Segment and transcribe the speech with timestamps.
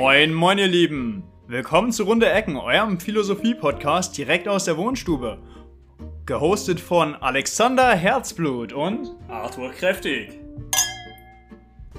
[0.00, 1.24] Moin, moin, ihr Lieben.
[1.48, 5.38] Willkommen zu Runde Ecken, eurem Philosophie-Podcast direkt aus der Wohnstube.
[6.24, 10.38] Gehostet von Alexander Herzblut und Arthur Kräftig.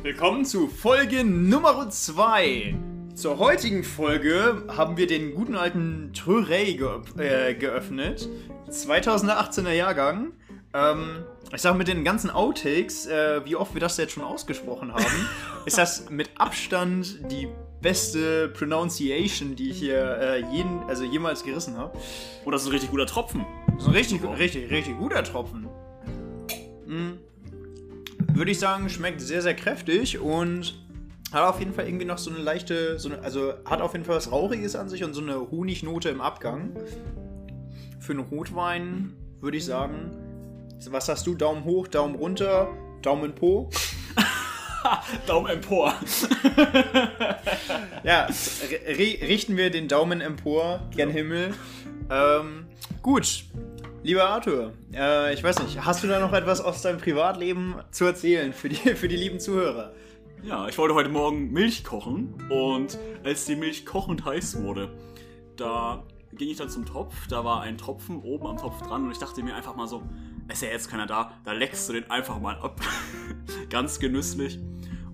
[0.02, 2.74] willkommen zu Folge Nummer 2.
[3.16, 8.30] Zur heutigen Folge haben wir den guten alten Trurey ge äh, geöffnet.
[8.70, 10.32] 2018er Jahrgang.
[10.74, 14.94] Ähm, ich sag mit den ganzen Outtakes, äh, wie oft wir das jetzt schon ausgesprochen
[14.94, 15.30] haben,
[15.66, 17.50] ist das mit Abstand die
[17.82, 21.98] beste Pronunciation, die ich hier äh, jeden, also jemals gerissen habe.
[22.46, 23.46] Oh, das ist ein richtig guter Tropfen.
[23.68, 25.68] Das ist ein richtig, richtig, richtig guter Tropfen.
[26.86, 27.12] Mm.
[28.34, 30.76] Würde ich sagen, schmeckt sehr, sehr kräftig und
[31.32, 34.06] hat auf jeden Fall irgendwie noch so eine leichte, so eine, also hat auf jeden
[34.06, 36.72] Fall was Rauchiges an sich und so eine Honignote im Abgang.
[38.00, 40.12] Für einen Rotwein würde ich sagen,
[40.90, 41.36] was hast du?
[41.36, 42.70] Daumen hoch, Daumen runter,
[43.02, 43.70] Daumen po.
[45.28, 45.94] Daumen empor.
[48.04, 51.54] Ja, ri- richten wir den Daumen empor, gen Himmel.
[52.10, 52.66] Ähm,
[53.02, 53.44] gut,
[54.04, 58.06] lieber Arthur, äh, ich weiß nicht, hast du da noch etwas aus deinem Privatleben zu
[58.06, 59.94] erzählen für die, für die lieben Zuhörer?
[60.44, 64.90] Ja, ich wollte heute Morgen Milch kochen und als die Milch kochend heiß wurde,
[65.58, 69.12] da ging ich dann zum Topf, da war ein Tropfen oben am Topf dran und
[69.12, 70.02] ich dachte mir einfach mal so,
[70.50, 72.82] ist ja jetzt keiner da, da leckst du den einfach mal ab.
[73.70, 74.60] Ganz genüsslich.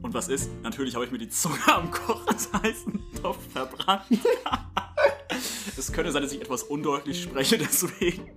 [0.02, 0.50] Und was ist?
[0.62, 4.06] Natürlich habe ich mir die Zunge am kochend heißen Topf verbrannt.
[5.78, 8.32] es könnte sein, dass ich etwas undeutlich spreche, deswegen.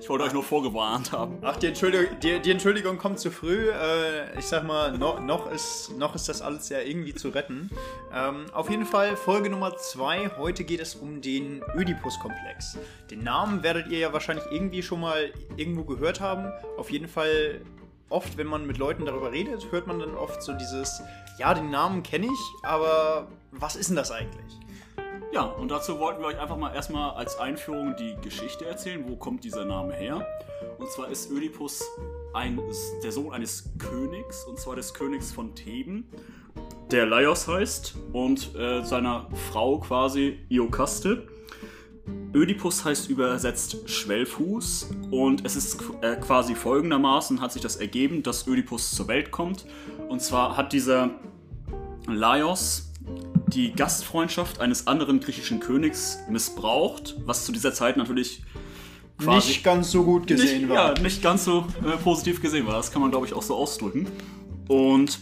[0.00, 1.38] Ich wollte euch nur vorgewarnt haben.
[1.42, 3.70] Ach, die Entschuldigung, die, die Entschuldigung kommt zu früh.
[3.70, 7.70] Äh, ich sag mal, no, noch, ist, noch ist das alles ja irgendwie zu retten.
[8.12, 10.32] Ähm, auf jeden Fall Folge Nummer 2.
[10.38, 12.78] Heute geht es um den Ödipus-Komplex.
[13.10, 16.52] Den Namen werdet ihr ja wahrscheinlich irgendwie schon mal irgendwo gehört haben.
[16.76, 17.60] Auf jeden Fall
[18.10, 21.02] oft, wenn man mit Leuten darüber redet, hört man dann oft so dieses,
[21.38, 24.58] ja, den Namen kenne ich, aber was ist denn das eigentlich?
[25.30, 29.04] Ja, und dazu wollten wir euch einfach mal erstmal als Einführung die Geschichte erzählen.
[29.06, 30.26] Wo kommt dieser Name her?
[30.78, 31.84] Und zwar ist Ödipus
[32.32, 32.58] ein,
[33.02, 36.08] der Sohn eines Königs, und zwar des Königs von Theben,
[36.90, 41.28] der Laios heißt, und äh, seiner Frau quasi Iokaste.
[42.34, 48.46] Ödipus heißt übersetzt Schwellfuß und es ist äh, quasi folgendermaßen hat sich das ergeben, dass
[48.46, 49.66] Ödipus zur Welt kommt.
[50.08, 51.10] Und zwar hat dieser
[52.06, 52.87] Laios
[53.48, 58.42] die Gastfreundschaft eines anderen griechischen Königs missbraucht, was zu dieser Zeit natürlich
[59.18, 60.94] quasi Nicht ganz so gut gesehen nicht, war.
[60.96, 62.74] Ja, nicht ganz so äh, positiv gesehen war.
[62.74, 64.06] Das kann man, glaube ich, auch so ausdrücken.
[64.68, 65.18] Und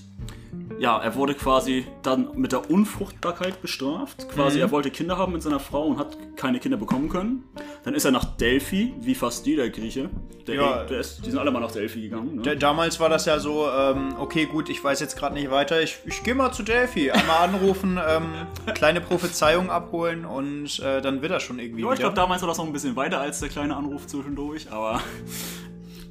[0.78, 4.28] ja, er wurde quasi dann mit der Unfruchtbarkeit bestraft.
[4.28, 4.62] Quasi, Mhm.
[4.64, 7.44] er wollte Kinder haben mit seiner Frau und hat keine Kinder bekommen können.
[7.84, 10.10] Dann ist er nach Delphi, wie fast jeder Grieche.
[10.46, 10.84] Der, Ja.
[10.84, 12.36] der ist, die sind alle mal nach Delphi gegangen.
[12.42, 12.56] Ne?
[12.56, 15.98] Damals war das ja so, ähm, okay, gut, ich weiß jetzt gerade nicht weiter, ich,
[16.04, 18.32] ich gehe mal zu Delphi, einmal anrufen, ähm,
[18.74, 22.48] kleine Prophezeiung abholen und äh, dann wird das schon irgendwie Ja, ich glaube, damals war
[22.48, 25.00] das noch ein bisschen weiter als der kleine Anruf zwischendurch, aber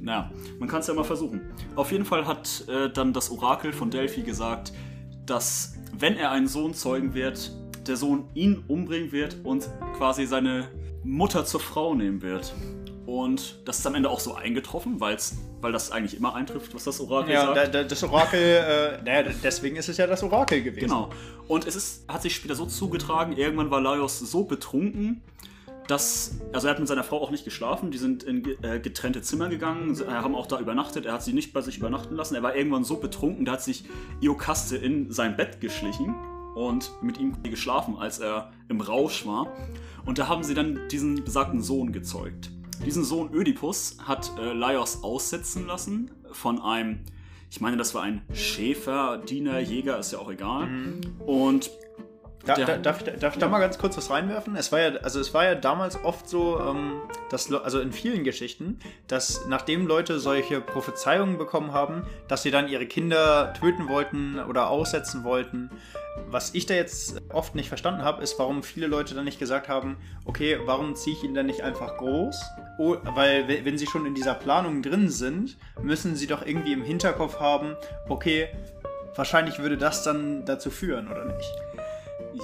[0.00, 1.40] naja, man kann es ja mal versuchen.
[1.74, 4.72] Auf jeden Fall hat äh, dann das Orakel von Delphi gesagt,
[5.24, 7.52] dass wenn er einen Sohn zeugen wird,
[7.86, 10.68] der Sohn ihn umbringen wird und quasi seine
[11.04, 12.54] Mutter zur Frau nehmen wird.
[13.06, 16.84] Und das ist am Ende auch so eingetroffen, weil's, weil das eigentlich immer eintrifft, was
[16.84, 17.74] das Orakel ja, sagt.
[17.74, 20.88] da, das Orakel, äh, naja, deswegen ist es ja das Orakel gewesen.
[20.88, 21.10] Genau.
[21.46, 25.22] Und es ist, hat sich später so zugetragen, irgendwann war Laios so betrunken,
[25.88, 29.22] dass, also er hat mit seiner Frau auch nicht geschlafen, die sind in äh, getrennte
[29.22, 32.34] Zimmer gegangen, sie haben auch da übernachtet, er hat sie nicht bei sich übernachten lassen,
[32.34, 33.84] er war irgendwann so betrunken, da hat sich
[34.20, 36.14] Iokaste in sein Bett geschlichen
[36.54, 39.52] und mit ihm geschlafen, als er im Rausch war.
[40.06, 42.50] Und da haben sie dann diesen besagten Sohn gezeugt.
[42.84, 47.00] Diesen Sohn Ödipus hat äh, Laios aussetzen lassen von einem,
[47.50, 50.68] ich meine, das war ein Schäfer, Diener, Jäger, ist ja auch egal.
[51.26, 51.70] Und
[52.46, 54.54] Da, da, darf, ich, darf ich da mal ganz kurz was reinwerfen?
[54.56, 58.24] Es war ja, also es war ja damals oft so, ähm, dass, also in vielen
[58.24, 64.38] Geschichten, dass nachdem Leute solche Prophezeiungen bekommen haben, dass sie dann ihre Kinder töten wollten
[64.38, 65.70] oder aussetzen wollten.
[66.28, 69.68] Was ich da jetzt oft nicht verstanden habe, ist, warum viele Leute dann nicht gesagt
[69.68, 72.42] haben, okay, warum ziehe ich ihn dann nicht einfach groß?
[72.78, 76.72] Oh, weil we- wenn sie schon in dieser Planung drin sind, müssen sie doch irgendwie
[76.72, 77.76] im Hinterkopf haben,
[78.08, 78.48] okay,
[79.14, 81.52] wahrscheinlich würde das dann dazu führen, oder nicht?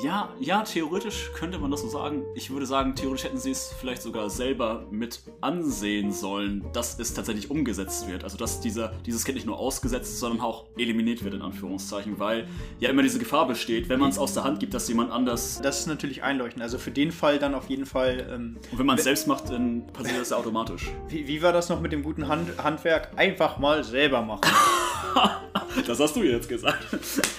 [0.00, 2.22] Ja, ja, theoretisch könnte man das so sagen.
[2.34, 7.12] Ich würde sagen, theoretisch hätten sie es vielleicht sogar selber mit ansehen sollen, dass es
[7.14, 8.24] tatsächlich umgesetzt wird.
[8.24, 12.48] Also dass dieser, dieses Kind nicht nur ausgesetzt, sondern auch eliminiert wird, in Anführungszeichen, weil
[12.80, 15.60] ja immer diese Gefahr besteht, wenn man es aus der Hand gibt, dass jemand anders.
[15.62, 16.62] Das ist natürlich einleuchtend.
[16.62, 18.26] Also für den Fall dann auf jeden Fall.
[18.32, 20.90] Ähm, Und wenn man es selbst macht, dann passiert das ja automatisch.
[21.08, 23.10] wie, wie war das noch mit dem guten Hand Handwerk?
[23.16, 24.42] Einfach mal selber machen.
[25.87, 26.85] das hast du jetzt gesagt.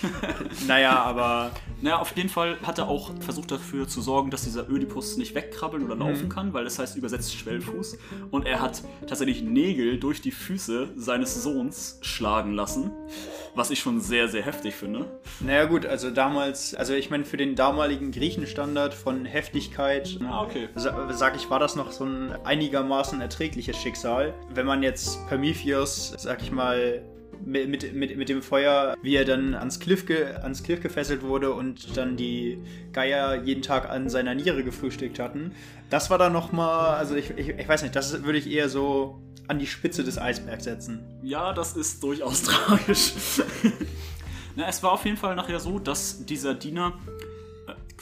[0.67, 4.69] naja, aber Naja, auf jeden Fall hat er auch versucht dafür zu sorgen, dass dieser
[4.69, 6.01] Ödipus nicht wegkrabbeln oder Mhm.
[6.01, 7.97] laufen kann, weil das heißt übersetzt Schwellfuß.
[8.31, 12.91] Und er hat tatsächlich Nägel durch die Füße seines Sohns schlagen lassen,
[13.55, 15.05] was ich schon sehr, sehr heftig finde.
[15.41, 20.69] naja gut, also damals, also ich meine für den damaligen Griechenstandard von Heftigkeit, Ah, okay.
[20.75, 24.33] sa sag ich, war das noch so ein einigermaßen erträgliches Schicksal.
[24.53, 27.03] Wenn man jetzt Prometheus, sag ich mal,
[27.45, 31.53] mit, mit, mit, dem Feuer, wie er dann ans Cliff, ge, ans Cliff gefesselt wurde
[31.53, 32.59] und dann die
[32.91, 35.53] Geier jeden Tag an seiner Niere gefrühstückt hatten.
[35.89, 39.21] Das war dann nochmal, also ich, ich, ich weiß nicht, das würde ich eher so
[39.47, 41.03] an die Spitze des Eisbergs setzen.
[41.21, 43.13] Ja, das ist durchaus tragisch.
[44.55, 46.93] Na, es war auf jeden Fall nachher so, dass dieser Diener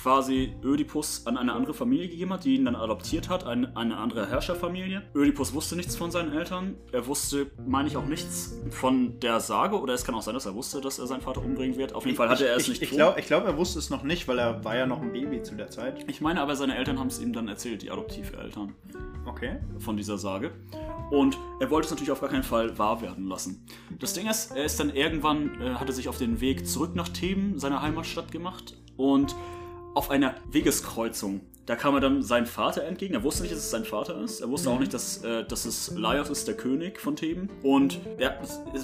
[0.02, 3.98] quasi Ödipus an eine andere Familie gegeben hat, die ihn dann adoptiert hat, eine, eine
[3.98, 5.04] andere Herrscherfamilie.
[5.16, 6.76] Ödipus wusste nichts von seinen Eltern.
[6.92, 9.80] Er wusste, meine ich, auch nichts von der Sage.
[9.80, 11.94] Oder es kann auch sein, dass er wusste, dass er seinen Vater umbringen wird.
[11.94, 13.90] Auf jeden Fall hatte er es ich, nicht Ich glaube, ich glaub, er wusste es
[13.90, 16.04] noch nicht, weil er war ja noch ein Baby zu der Zeit.
[16.08, 18.74] Ich meine aber, seine Eltern haben es ihm dann erzählt, die Adoptiveltern
[19.28, 19.58] Okay.
[19.78, 20.52] von dieser Sage.
[21.12, 23.66] Und er wollte es natürlich auf gar keinen Fall wahr werden lassen.
[24.00, 27.10] Das Ding ist, er ist dann irgendwann, äh, hatte sich auf den Weg zurück nach
[27.10, 28.78] Theben, seiner Heimatstadt gemacht.
[28.98, 29.36] Und
[29.94, 33.14] auf einer Wegeskreuzung, da kam er dann seinem Vater entgegen.
[33.14, 34.42] Er wusste nicht, dass es sein Vater ist.
[34.42, 37.50] Er wusste auch nicht, dass, äh, dass es Laios ist, der König von Theben.
[37.62, 38.34] Und ja,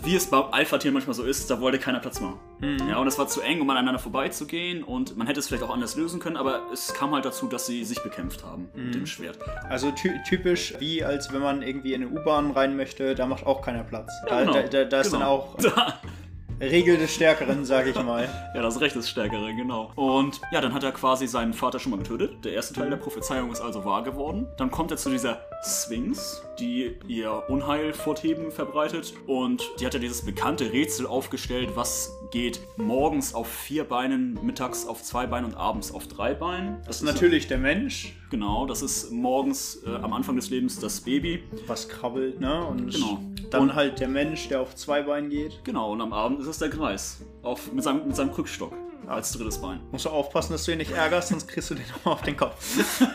[0.04, 2.40] wie es bei Alpha-Tieren manchmal so ist, da wollte keiner Platz machen.
[2.88, 4.84] Ja, und es war zu eng, um aneinander vorbeizugehen.
[4.84, 7.66] Und man hätte es vielleicht auch anders lösen können, aber es kam halt dazu, dass
[7.66, 9.38] sie sich bekämpft haben mit dem Schwert.
[9.70, 13.46] Also ty typisch wie als wenn man irgendwie in eine U-Bahn rein möchte, da macht
[13.46, 14.12] auch keiner Platz.
[14.28, 15.56] Da, genau, da, da, da ist genau.
[15.60, 15.94] dann auch
[16.60, 18.28] Regel des Stärkeren, sag ich mal.
[18.58, 19.92] Ja, das Recht des Stärkeren, genau.
[19.96, 22.44] Und ja, dann hat er quasi seinen Vater schon mal getötet.
[22.44, 24.48] Der erste Teil der Prophezeiung ist also wahr geworden.
[24.58, 29.14] Dann kommt er zu dieser Sphinx, die ihr Unheil vor Theben verbreitet.
[29.28, 34.88] Und die hat ja dieses bekannte Rätsel aufgestellt, was geht morgens auf vier Beinen, mittags
[34.88, 36.82] auf zwei Beinen und abends auf drei Beinen.
[36.88, 41.00] Das ist natürlich der Mensch, Genau, das ist morgens äh, am Anfang des Lebens das
[41.00, 41.44] Baby.
[41.66, 42.62] was krabbelt, ne?
[42.66, 43.20] Und Genau.
[43.52, 45.62] dann Und- halt der Mensch, der auf zwei Beinen geht.
[45.64, 47.18] Genau, und am Abend ist es der Greis.
[47.44, 48.74] Auf, mit, seinem, mit seinem Krückstock
[49.06, 49.82] als drittes Bein.
[49.92, 52.38] Musst du aufpassen, dass du ihn nicht ärgerst, sonst kriegst du den nochmal auf den
[52.38, 52.66] Kopf.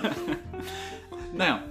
[1.34, 1.62] Naja,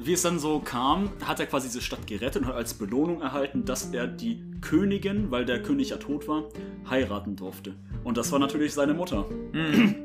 [0.00, 3.20] wie es dann so kam, hat er quasi diese Stadt gerettet und hat als Belohnung
[3.20, 6.44] erhalten, dass er die Königin, weil der König ja tot war,
[6.88, 7.74] heiraten durfte.
[8.04, 9.26] Und das war natürlich seine Mutter.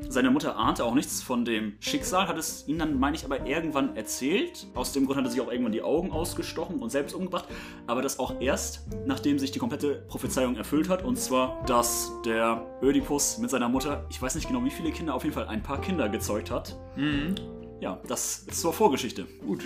[0.08, 3.46] Seine Mutter ahnte auch nichts von dem Schicksal, hat es ihm dann, meine ich, aber
[3.46, 4.66] irgendwann erzählt.
[4.74, 7.46] Aus dem Grund hat er sich auch irgendwann die Augen ausgestochen und selbst umgebracht.
[7.86, 11.04] Aber das auch erst, nachdem sich die komplette Prophezeiung erfüllt hat.
[11.04, 15.14] Und zwar, dass der Ödipus mit seiner Mutter, ich weiß nicht genau wie viele Kinder,
[15.14, 16.76] auf jeden Fall ein paar Kinder gezeugt hat.
[17.80, 19.26] Ja, das zur Vorgeschichte.
[19.44, 19.64] Gut.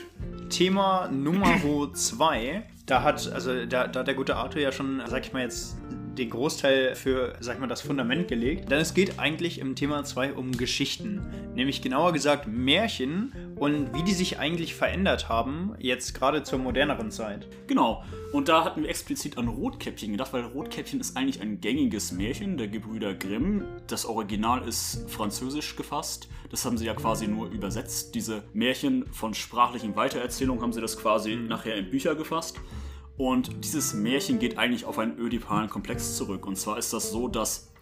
[0.50, 1.56] Thema Nummer
[1.92, 2.66] 2.
[2.86, 5.76] Da hat, also da, da hat der gute Arthur ja schon, sag ich mal jetzt,
[6.18, 8.70] den Großteil für, sag mal, das Fundament gelegt.
[8.70, 11.22] Denn es geht eigentlich im Thema 2 um Geschichten.
[11.54, 17.10] Nämlich genauer gesagt Märchen und wie die sich eigentlich verändert haben, jetzt gerade zur moderneren
[17.10, 17.46] Zeit.
[17.66, 18.04] Genau.
[18.32, 22.58] Und da hatten wir explizit an Rotkäppchen gedacht, weil Rotkäppchen ist eigentlich ein gängiges Märchen
[22.58, 23.64] der Gebrüder Grimm.
[23.86, 26.28] Das Original ist französisch gefasst.
[26.50, 28.14] Das haben sie ja quasi nur übersetzt.
[28.14, 32.56] Diese Märchen von sprachlichen Weitererzählungen haben sie das quasi nachher in Bücher gefasst.
[33.18, 36.46] Und dieses Märchen geht eigentlich auf einen ödipalen Komplex zurück.
[36.46, 37.72] Und zwar ist das so, dass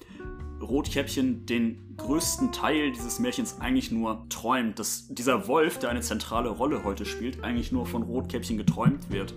[0.62, 4.78] Rotkäppchen den größten Teil dieses Märchens eigentlich nur träumt.
[4.78, 9.35] Dass dieser Wolf, der eine zentrale Rolle heute spielt, eigentlich nur von Rotkäppchen geträumt wird.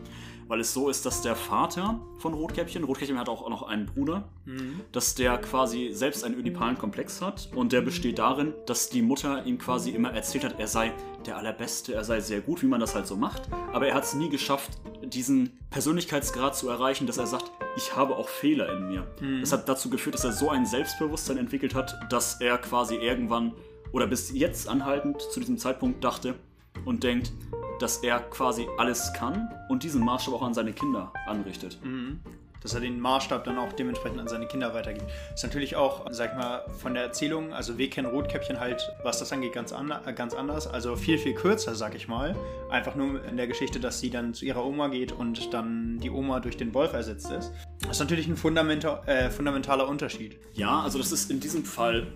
[0.50, 4.30] Weil es so ist, dass der Vater von Rotkäppchen, Rotkäppchen hat auch noch einen Bruder,
[4.92, 7.52] dass der quasi selbst einen ödipalen Komplex hat.
[7.54, 10.92] Und der besteht darin, dass die Mutter ihm quasi immer erzählt hat, er sei
[11.28, 13.44] der Allerbeste, er sei sehr gut, wie man das halt so macht.
[13.74, 14.72] Aber er hat es nie geschafft,
[15.04, 19.06] diesen Persönlichkeitsgrad zu erreichen, dass er sagt, ich habe auch Fehler in mir.
[19.42, 23.54] Das hat dazu geführt, dass er so ein Selbstbewusstsein entwickelt hat, dass er quasi irgendwann
[23.92, 26.34] oder bis jetzt anhaltend zu diesem Zeitpunkt dachte
[26.86, 27.32] und denkt,
[27.80, 31.78] dass er quasi alles kann und diesen Maßstab auch an seine Kinder anrichtet.
[32.62, 35.06] Dass er den Maßstab dann auch dementsprechend an seine Kinder weitergibt.
[35.34, 39.20] Ist natürlich auch, sag ich mal, von der Erzählung, also wir kennen Rotkäppchen halt, was
[39.20, 40.68] das angeht, ganz, an, ganz anders.
[40.68, 42.36] Also viel, viel kürzer, sag ich mal.
[42.70, 46.10] Einfach nur in der Geschichte, dass sie dann zu ihrer Oma geht und dann die
[46.10, 47.52] Oma durch den Wolf ersetzt ist.
[47.82, 50.38] Das ist natürlich ein fundamenta äh, fundamentaler Unterschied.
[50.54, 52.08] Ja, also das ist in diesem Fall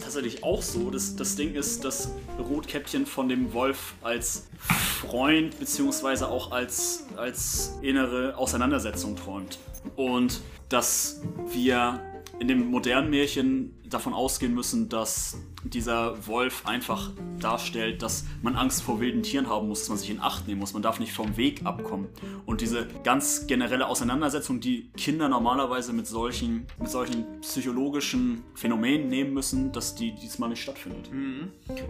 [0.00, 0.90] tatsächlich auch so.
[0.90, 7.78] Das, das Ding ist, dass Rotkäppchen von dem Wolf als Freund beziehungsweise auch als, als
[7.82, 9.58] innere Auseinandersetzung träumt.
[9.96, 11.22] Und dass
[11.52, 12.00] wir
[12.38, 17.10] in dem modernen Märchen davon ausgehen müssen, dass dieser Wolf einfach
[17.40, 20.60] darstellt, dass man Angst vor wilden Tieren haben muss, dass man sich in Acht nehmen
[20.60, 22.08] muss, man darf nicht vom Weg abkommen.
[22.46, 29.32] Und diese ganz generelle Auseinandersetzung, die Kinder normalerweise mit solchen, mit solchen psychologischen Phänomenen nehmen
[29.32, 31.10] müssen, dass die diesmal nicht stattfindet.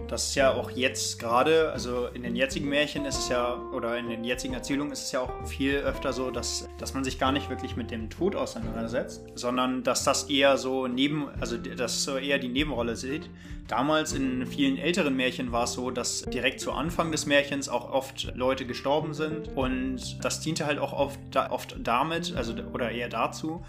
[0.09, 3.99] Das ist ja auch jetzt gerade, also in den jetzigen Märchen ist es ja, oder
[3.99, 7.19] in den jetzigen Erzählungen ist es ja auch viel öfter so, dass, dass man sich
[7.19, 11.94] gar nicht wirklich mit dem Tod auseinandersetzt, sondern dass das eher so neben, also dass
[12.03, 13.31] so eher die Nebenrolle sieht.
[13.69, 17.91] Damals in vielen älteren Märchen war es so, dass direkt zu Anfang des Märchens auch
[17.91, 21.19] oft Leute gestorben sind und das diente halt auch oft,
[21.51, 23.65] oft damit, also oder eher dazu,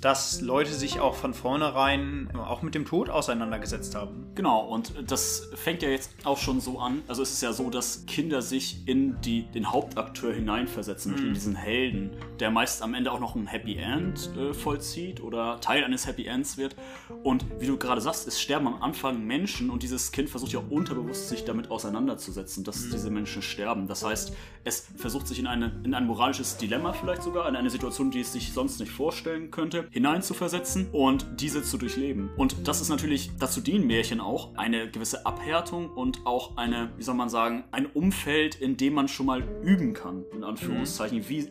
[0.00, 4.26] dass Leute sich auch von vornherein auch mit dem Tod auseinandergesetzt haben.
[4.34, 7.02] Genau, und das fängt ja jetzt auch schon so an.
[7.08, 11.28] Also es ist ja so, dass Kinder sich in die, den Hauptakteur hineinversetzen, mhm.
[11.28, 12.10] in diesen Helden,
[12.40, 16.26] der meist am Ende auch noch ein Happy End äh, vollzieht oder Teil eines Happy
[16.26, 16.76] Ends wird.
[17.22, 20.60] Und wie du gerade sagst, es sterben am Anfang Menschen und dieses Kind versucht ja
[20.68, 22.90] unterbewusst sich damit auseinanderzusetzen, dass mhm.
[22.90, 23.88] diese Menschen sterben.
[23.88, 24.34] Das heißt,
[24.64, 28.20] es versucht sich in, eine, in ein moralisches Dilemma vielleicht sogar, in eine Situation, die
[28.20, 32.30] es sich sonst nicht vorstellen könnte hineinzuversetzen und diese zu durchleben.
[32.36, 37.02] Und das ist natürlich, dazu dienen Märchen auch, eine gewisse Abhärtung und auch eine, wie
[37.02, 41.18] soll man sagen, ein Umfeld, in dem man schon mal üben kann, in Anführungszeichen.
[41.18, 41.28] Mhm.
[41.28, 41.48] Wie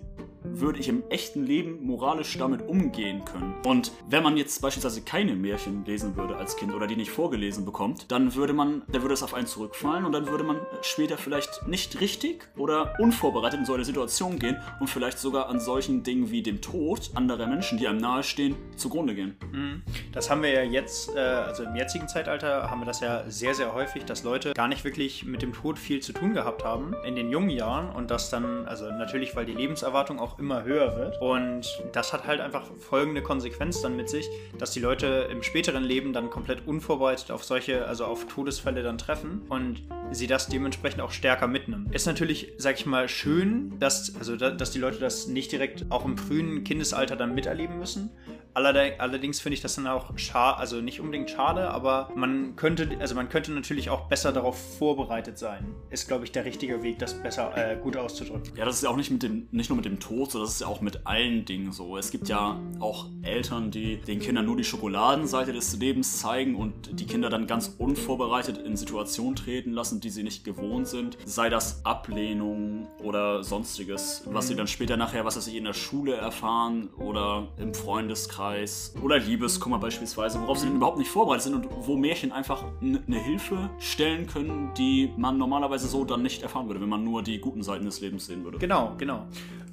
[0.53, 3.55] würde ich im echten Leben moralisch damit umgehen können?
[3.65, 7.65] Und wenn man jetzt beispielsweise keine Märchen lesen würde als Kind oder die nicht vorgelesen
[7.65, 11.17] bekommt, dann würde man, da würde es auf einen zurückfallen und dann würde man später
[11.17, 16.03] vielleicht nicht richtig oder unvorbereitet in so eine Situation gehen und vielleicht sogar an solchen
[16.03, 19.35] Dingen wie dem Tod anderer Menschen, die einem nahestehen, zugrunde gehen.
[19.51, 19.81] Mhm.
[20.11, 23.53] Das haben wir ja jetzt, äh, also im jetzigen Zeitalter haben wir das ja sehr,
[23.53, 26.95] sehr häufig, dass Leute gar nicht wirklich mit dem Tod viel zu tun gehabt haben
[27.05, 30.95] in den jungen Jahren und das dann, also natürlich, weil die Lebenserwartung auch immer höher
[30.97, 31.21] wird.
[31.21, 35.83] Und das hat halt einfach folgende Konsequenz dann mit sich, dass die Leute im späteren
[35.83, 41.01] Leben dann komplett unvorbereitet auf solche, also auf Todesfälle dann treffen und sie das dementsprechend
[41.01, 41.89] auch stärker mitnehmen.
[41.91, 46.05] Ist natürlich, sag ich mal, schön, dass, also, dass die Leute das nicht direkt auch
[46.05, 48.11] im frühen Kindesalter dann miterleben müssen.
[48.55, 53.13] Allerdings finde ich das dann auch schade, also nicht unbedingt schade, aber man könnte, also
[53.13, 55.75] man könnte natürlich auch besser darauf vorbereitet sein.
[55.89, 58.53] Ist, glaube ich, der richtige Weg, das besser äh, gut auszudrücken.
[58.55, 60.55] Ja, das ist ja auch nicht mit dem, nicht nur mit dem Tod, sondern das
[60.55, 61.97] ist ja auch mit allen Dingen so.
[61.97, 66.97] Es gibt ja auch Eltern, die den Kindern nur die Schokoladenseite des Lebens zeigen und
[66.97, 71.17] die Kinder dann ganz unvorbereitet in Situationen treten lassen, die sie nicht gewohnt sind.
[71.25, 74.47] Sei das Ablehnung oder sonstiges, was mhm.
[74.47, 78.93] sie dann später nachher, was weiß ich, in der Schule erfahren oder im Freundeskreis Freundeskreis
[79.01, 83.69] oder Liebeskummer beispielsweise, worauf sie überhaupt nicht vorbereitet sind und wo Märchen einfach eine Hilfe
[83.79, 87.63] stellen können, die man normalerweise so dann nicht erfahren würde, wenn man nur die guten
[87.63, 88.57] Seiten des Lebens sehen würde.
[88.57, 89.27] Genau, genau.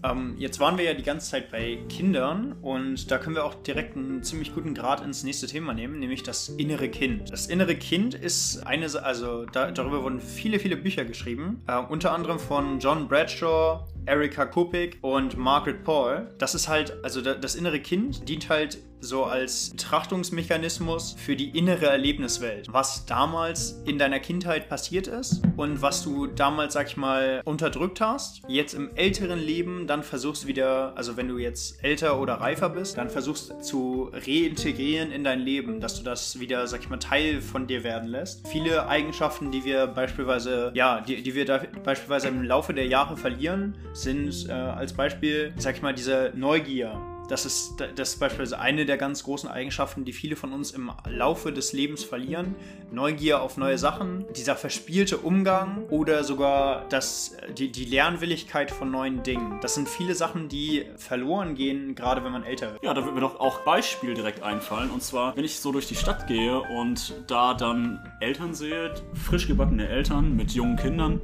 [0.04, 3.54] Ähm, jetzt waren wir ja die ganze Zeit bei Kindern und da können wir auch
[3.54, 7.30] direkt einen ziemlich guten Grad ins nächste Thema nehmen, nämlich das innere Kind.
[7.30, 12.12] Das innere Kind ist eine, also da, darüber wurden viele, viele Bücher geschrieben, äh, unter
[12.12, 16.28] anderem von John Bradshaw, Erika Kupik und Margaret Paul.
[16.38, 21.86] Das ist halt, also das innere Kind dient halt so als Betrachtungsmechanismus für die innere
[21.86, 22.68] Erlebniswelt.
[22.70, 28.00] Was damals in deiner Kindheit passiert ist und was du damals, sag ich mal, unterdrückt
[28.00, 28.42] hast.
[28.46, 32.96] Jetzt im älteren Leben dann versuchst wieder, also wenn du jetzt älter oder reifer bist,
[32.96, 37.40] dann versuchst zu reintegrieren in dein Leben, dass du das wieder, sag ich mal, Teil
[37.40, 38.46] von dir werden lässt.
[38.46, 43.74] Viele Eigenschaften, die wir beispielsweise, ja, die, die wir beispielsweise im Laufe der Jahre verlieren,
[43.92, 47.00] sind äh, als Beispiel, sag ich mal, diese Neugier
[47.32, 50.92] das ist, das ist beispielsweise eine der ganz großen Eigenschaften, die viele von uns im
[51.08, 52.54] Laufe des Lebens verlieren.
[52.90, 59.22] Neugier auf neue Sachen, dieser verspielte Umgang oder sogar das, die, die Lernwilligkeit von neuen
[59.22, 59.58] Dingen.
[59.62, 62.84] Das sind viele Sachen, die verloren gehen, gerade wenn man älter wird.
[62.84, 64.90] Ja, da wird mir doch auch Beispiel direkt einfallen.
[64.90, 69.46] Und zwar, wenn ich so durch die Stadt gehe und da dann Eltern sehe, frisch
[69.46, 71.20] gebackene Eltern mit jungen Kindern,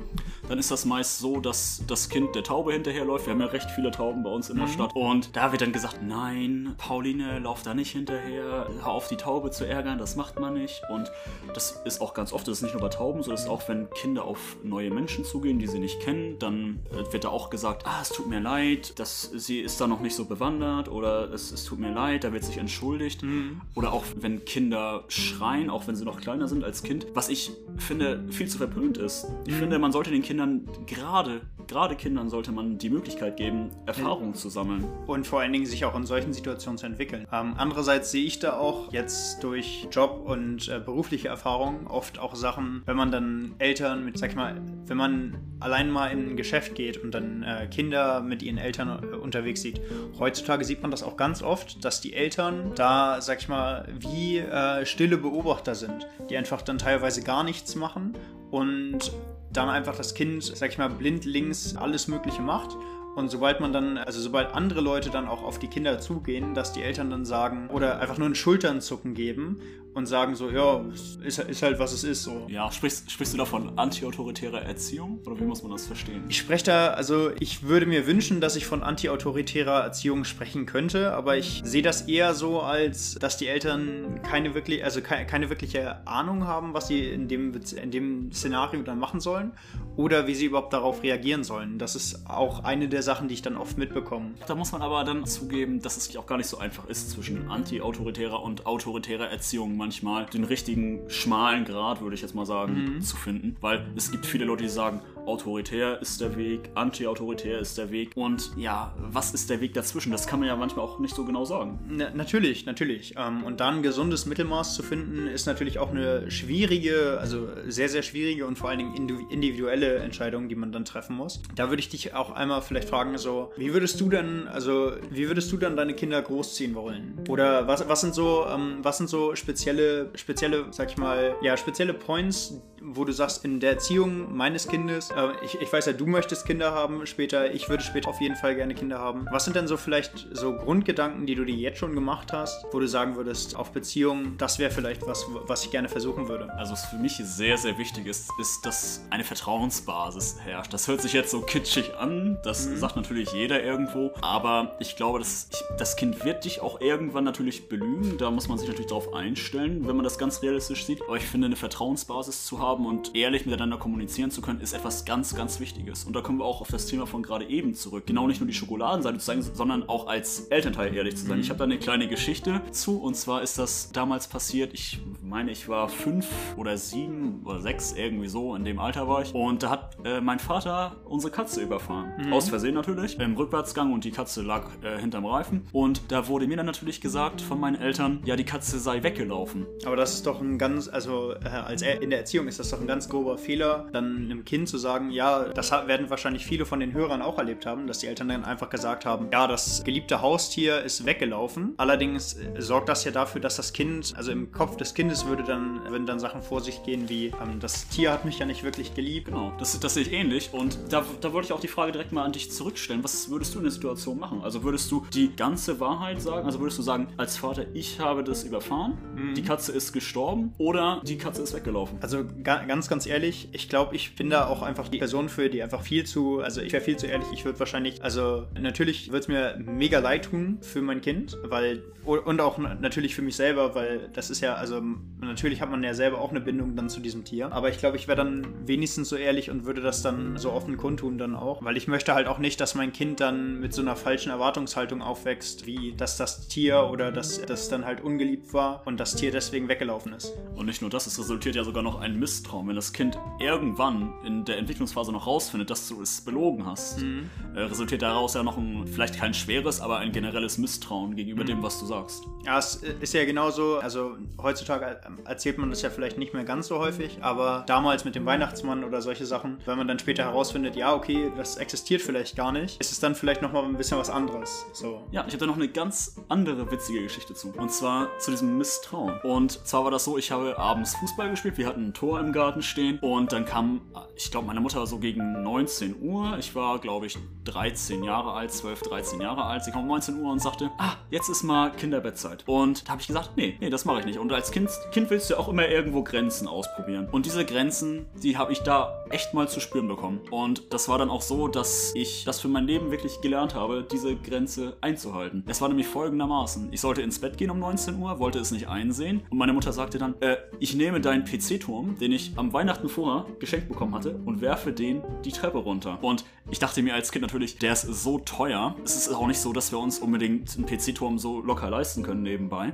[0.48, 3.26] dann ist das meist so, dass das Kind der Taube hinterherläuft.
[3.26, 4.72] Wir haben ja recht viele Tauben bei uns in der mhm.
[4.72, 4.96] Stadt.
[4.96, 9.50] Und da wird dann gesagt, nein, Pauline, lauf da nicht hinterher, hör auf die Taube
[9.50, 10.82] zu ärgern, das macht man nicht.
[10.88, 11.10] Und
[11.54, 13.68] das ist auch ganz oft, das ist nicht nur bei Tauben so, das ist auch,
[13.68, 17.86] wenn Kinder auf neue Menschen zugehen, die sie nicht kennen, dann wird da auch gesagt,
[17.86, 21.52] ah, es tut mir leid, dass sie ist da noch nicht so bewandert oder es,
[21.52, 23.22] es tut mir leid, da wird sich entschuldigt.
[23.22, 23.60] Mhm.
[23.74, 27.50] Oder auch wenn Kinder schreien, auch wenn sie noch kleiner sind als Kind, was ich
[27.76, 29.26] finde viel zu verpönt ist.
[29.46, 29.58] Ich mhm.
[29.58, 34.34] finde, man sollte den Kindern Kindern, gerade, gerade Kindern sollte man die Möglichkeit geben, Erfahrungen
[34.34, 34.84] zu sammeln.
[35.08, 37.26] Und vor allen Dingen sich auch in solchen Situationen zu entwickeln.
[37.32, 42.36] Ähm, andererseits sehe ich da auch jetzt durch Job und äh, berufliche Erfahrung oft auch
[42.36, 46.36] Sachen, wenn man dann Eltern mit, sag ich mal, wenn man allein mal in ein
[46.36, 49.80] Geschäft geht und dann äh, Kinder mit ihren Eltern äh, unterwegs sieht.
[50.20, 54.38] Heutzutage sieht man das auch ganz oft, dass die Eltern da, sag ich mal, wie
[54.38, 58.14] äh, stille Beobachter sind, die einfach dann teilweise gar nichts machen
[58.52, 59.12] und
[59.58, 62.76] dann einfach das Kind, sag ich mal, blind links alles Mögliche macht.
[63.16, 66.72] Und sobald man dann, also sobald andere Leute dann auch auf die Kinder zugehen, dass
[66.72, 69.60] die Eltern dann sagen oder einfach nur ein Schulternzucken geben
[69.98, 70.82] und sagen so, ja,
[71.24, 72.46] ist, ist halt was es ist so.
[72.48, 76.24] Ja, sprichst, sprichst du da von antiautoritärer Erziehung oder wie muss man das verstehen?
[76.28, 81.12] Ich spreche da, also ich würde mir wünschen, dass ich von antiautoritärer Erziehung sprechen könnte,
[81.12, 85.50] aber ich sehe das eher so, als dass die Eltern keine wirklich, also keine, keine
[85.50, 89.52] wirkliche Ahnung haben, was sie in dem, in dem Szenario dann machen sollen
[89.96, 91.78] oder wie sie überhaupt darauf reagieren sollen.
[91.78, 94.34] Das ist auch eine der Sachen, die ich dann oft mitbekomme.
[94.46, 97.50] Da muss man aber dann zugeben, dass es auch gar nicht so einfach ist zwischen
[97.50, 103.00] antiautoritärer und autoritärer Erziehung manchmal den richtigen schmalen Grad, würde ich jetzt mal sagen, mhm.
[103.00, 103.56] zu finden.
[103.62, 108.10] Weil es gibt viele Leute, die sagen, autoritär ist der Weg, anti-autoritär ist der Weg.
[108.16, 110.10] Und ja, was ist der Weg dazwischen?
[110.10, 111.78] Das kann man ja manchmal auch nicht so genau sagen.
[111.88, 113.14] Na, natürlich, natürlich.
[113.16, 117.88] Ähm, und dann ein gesundes Mittelmaß zu finden, ist natürlich auch eine schwierige, also sehr,
[117.88, 121.42] sehr schwierige und vor allen Dingen individuelle Entscheidung, die man dann treffen muss.
[121.54, 125.28] Da würde ich dich auch einmal vielleicht fragen, so, wie würdest du denn, also, wie
[125.28, 127.20] würdest du dann deine Kinder großziehen wollen?
[127.28, 131.56] Oder was, was sind so, ähm, was sind so spezielle, spezielle, sag ich mal, ja,
[131.56, 135.92] spezielle Points, wo du sagst, in der Erziehung meines Kindes, äh, ich, ich weiß ja,
[135.92, 139.26] du möchtest Kinder haben später, ich würde später auf jeden Fall gerne Kinder haben.
[139.30, 142.80] Was sind denn so vielleicht so Grundgedanken, die du dir jetzt schon gemacht hast, wo
[142.80, 146.52] du sagen würdest, auf Beziehungen, das wäre vielleicht was, was ich gerne versuchen würde?
[146.54, 150.72] Also was für mich sehr, sehr wichtig ist, ist, dass eine Vertrauensbasis herrscht.
[150.72, 152.76] Das hört sich jetzt so kitschig an, das mhm.
[152.76, 157.24] sagt natürlich jeder irgendwo, aber ich glaube, dass ich, das Kind wird dich auch irgendwann
[157.24, 161.02] natürlich belügen, da muss man sich natürlich darauf einstellen, wenn man das ganz realistisch sieht.
[161.02, 164.74] Aber ich finde, eine Vertrauensbasis zu haben, haben und ehrlich miteinander kommunizieren zu können, ist
[164.74, 166.04] etwas ganz, ganz Wichtiges.
[166.04, 168.06] Und da kommen wir auch auf das Thema von gerade eben zurück.
[168.06, 171.38] Genau nicht nur die Schokoladenseite zu zeigen, sondern auch als Elternteil ehrlich zu sein.
[171.38, 171.42] Mhm.
[171.42, 175.50] Ich habe da eine kleine Geschichte zu und zwar ist das damals passiert, ich meine,
[175.50, 179.34] ich war fünf oder sieben oder sechs, irgendwie so, in dem Alter war ich.
[179.34, 182.12] Und da hat äh, mein Vater unsere Katze überfahren.
[182.18, 182.32] Mhm.
[182.32, 185.66] Aus Versehen natürlich, im Rückwärtsgang und die Katze lag äh, hinterm Reifen.
[185.72, 189.66] Und da wurde mir dann natürlich gesagt von meinen Eltern, ja, die Katze sei weggelaufen.
[189.86, 192.72] Aber das ist doch ein ganz, also äh, als er in der Erziehung ist ist
[192.72, 196.44] das doch ein ganz grober Fehler, dann einem Kind zu sagen, ja, das werden wahrscheinlich
[196.44, 199.46] viele von den Hörern auch erlebt haben, dass die Eltern dann einfach gesagt haben, ja,
[199.46, 201.74] das geliebte Haustier ist weggelaufen.
[201.76, 205.44] Allerdings äh, sorgt das ja dafür, dass das Kind, also im Kopf des Kindes würde
[205.44, 208.64] dann, würden dann Sachen vor sich gehen wie, ähm, das Tier hat mich ja nicht
[208.64, 209.28] wirklich geliebt.
[209.28, 212.10] Genau, das, das sehe ich ähnlich und da, da wollte ich auch die Frage direkt
[212.10, 213.04] mal an dich zurückstellen.
[213.04, 214.40] Was würdest du in der Situation machen?
[214.42, 216.44] Also würdest du die ganze Wahrheit sagen?
[216.44, 219.34] Also würdest du sagen, als Vater, ich habe das überfahren, mhm.
[219.34, 221.98] die Katze ist gestorben oder die Katze ist weggelaufen?
[222.00, 222.24] Also
[222.56, 225.82] ganz, ganz ehrlich, ich glaube, ich bin da auch einfach die Person für, die einfach
[225.82, 229.28] viel zu, also ich wäre viel zu ehrlich, ich würde wahrscheinlich, also natürlich würde es
[229.28, 234.08] mir mega leid tun für mein Kind, weil, und auch natürlich für mich selber, weil
[234.12, 234.82] das ist ja, also
[235.20, 237.96] natürlich hat man ja selber auch eine Bindung dann zu diesem Tier, aber ich glaube,
[237.96, 241.64] ich wäre dann wenigstens so ehrlich und würde das dann so offen kundtun dann auch,
[241.64, 245.02] weil ich möchte halt auch nicht, dass mein Kind dann mit so einer falschen Erwartungshaltung
[245.02, 249.30] aufwächst, wie dass das Tier oder dass das dann halt ungeliebt war und das Tier
[249.30, 250.32] deswegen weggelaufen ist.
[250.54, 254.12] Und nicht nur das, es resultiert ja sogar noch ein Misstrauen wenn das Kind irgendwann
[254.24, 257.30] in der Entwicklungsphase noch rausfindet, dass du es belogen hast, mhm.
[257.54, 261.48] äh, resultiert daraus ja noch ein, vielleicht kein schweres, aber ein generelles Misstrauen gegenüber mhm.
[261.48, 262.24] dem, was du sagst.
[262.44, 266.68] Ja, es ist ja genauso, also heutzutage erzählt man das ja vielleicht nicht mehr ganz
[266.68, 270.76] so häufig, aber damals mit dem Weihnachtsmann oder solche Sachen, wenn man dann später herausfindet,
[270.76, 274.10] ja, okay, das existiert vielleicht gar nicht, ist es dann vielleicht nochmal ein bisschen was
[274.10, 274.66] anderes.
[274.72, 275.06] So.
[275.10, 277.52] Ja, ich habe da noch eine ganz andere witzige Geschichte zu.
[277.56, 279.18] Und zwar zu diesem Misstrauen.
[279.22, 282.27] Und zwar war das so, ich habe abends Fußball gespielt, wir hatten ein Tor im
[282.32, 282.98] Garten Garten stehen.
[283.00, 283.80] Und dann kam,
[284.16, 286.36] ich glaube, meine Mutter so gegen 19 Uhr.
[286.38, 289.64] Ich war, glaube ich, 13 Jahre alt, 12, 13 Jahre alt.
[289.64, 292.44] Sie kam um 19 Uhr und sagte, ah, jetzt ist mal Kinderbettzeit.
[292.46, 294.18] Und da habe ich gesagt, nee, nee, das mache ich nicht.
[294.18, 297.08] Und als Kind, kind willst du auch immer irgendwo Grenzen ausprobieren.
[297.10, 300.20] Und diese Grenzen, die habe ich da echt mal zu spüren bekommen.
[300.30, 303.86] Und das war dann auch so, dass ich das für mein Leben wirklich gelernt habe,
[303.90, 305.44] diese Grenze einzuhalten.
[305.46, 306.68] Es war nämlich folgendermaßen.
[306.72, 309.22] Ich sollte ins Bett gehen um 19 Uhr, wollte es nicht einsehen.
[309.30, 312.88] Und meine Mutter sagte dann, äh, ich nehme deinen PC-Turm, den ich ich am Weihnachten
[312.88, 315.98] vorher geschenkt bekommen hatte und werfe den die Treppe runter.
[316.02, 318.74] Und ich dachte mir als Kind natürlich, der ist so teuer.
[318.84, 322.22] Es ist auch nicht so, dass wir uns unbedingt einen PC-Turm so locker leisten können
[322.22, 322.72] nebenbei.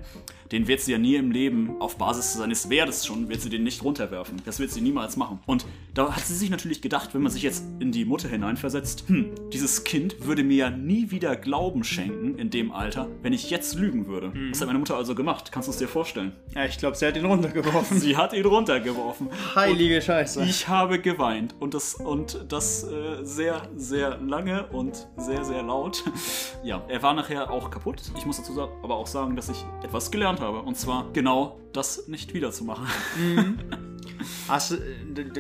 [0.53, 3.65] Den wird sie ja nie im Leben auf Basis seines Wertes schon, wird sie den
[3.65, 4.41] nicht runterwerfen.
[4.45, 5.41] Das wird sie niemals machen.
[5.47, 9.09] Und da hat sie sich natürlich gedacht, wenn man sich jetzt in die Mutter hineinversetzt,
[9.09, 13.51] hm, dieses Kind würde mir ja nie wieder Glauben schenken in dem Alter, wenn ich
[13.51, 14.29] jetzt lügen würde.
[14.29, 14.51] Mhm.
[14.51, 15.51] Das hat meine Mutter also gemacht.
[15.51, 16.33] Kannst du es dir vorstellen?
[16.55, 17.99] Ja, ich glaube, sie hat ihn runtergeworfen.
[17.99, 19.29] sie hat ihn runtergeworfen.
[19.55, 20.43] Heilige Scheiße.
[20.45, 21.55] Ich habe geweint.
[21.61, 26.05] Und das, und das äh, sehr, sehr lange und sehr, sehr laut.
[26.65, 28.03] ja, er war nachher auch kaputt.
[28.17, 30.63] Ich muss dazu aber auch sagen, dass ich etwas gelernt habe.
[30.63, 32.87] Und zwar genau das nicht wiederzumachen.
[33.17, 33.59] Mhm.
[34.49, 34.79] Hast,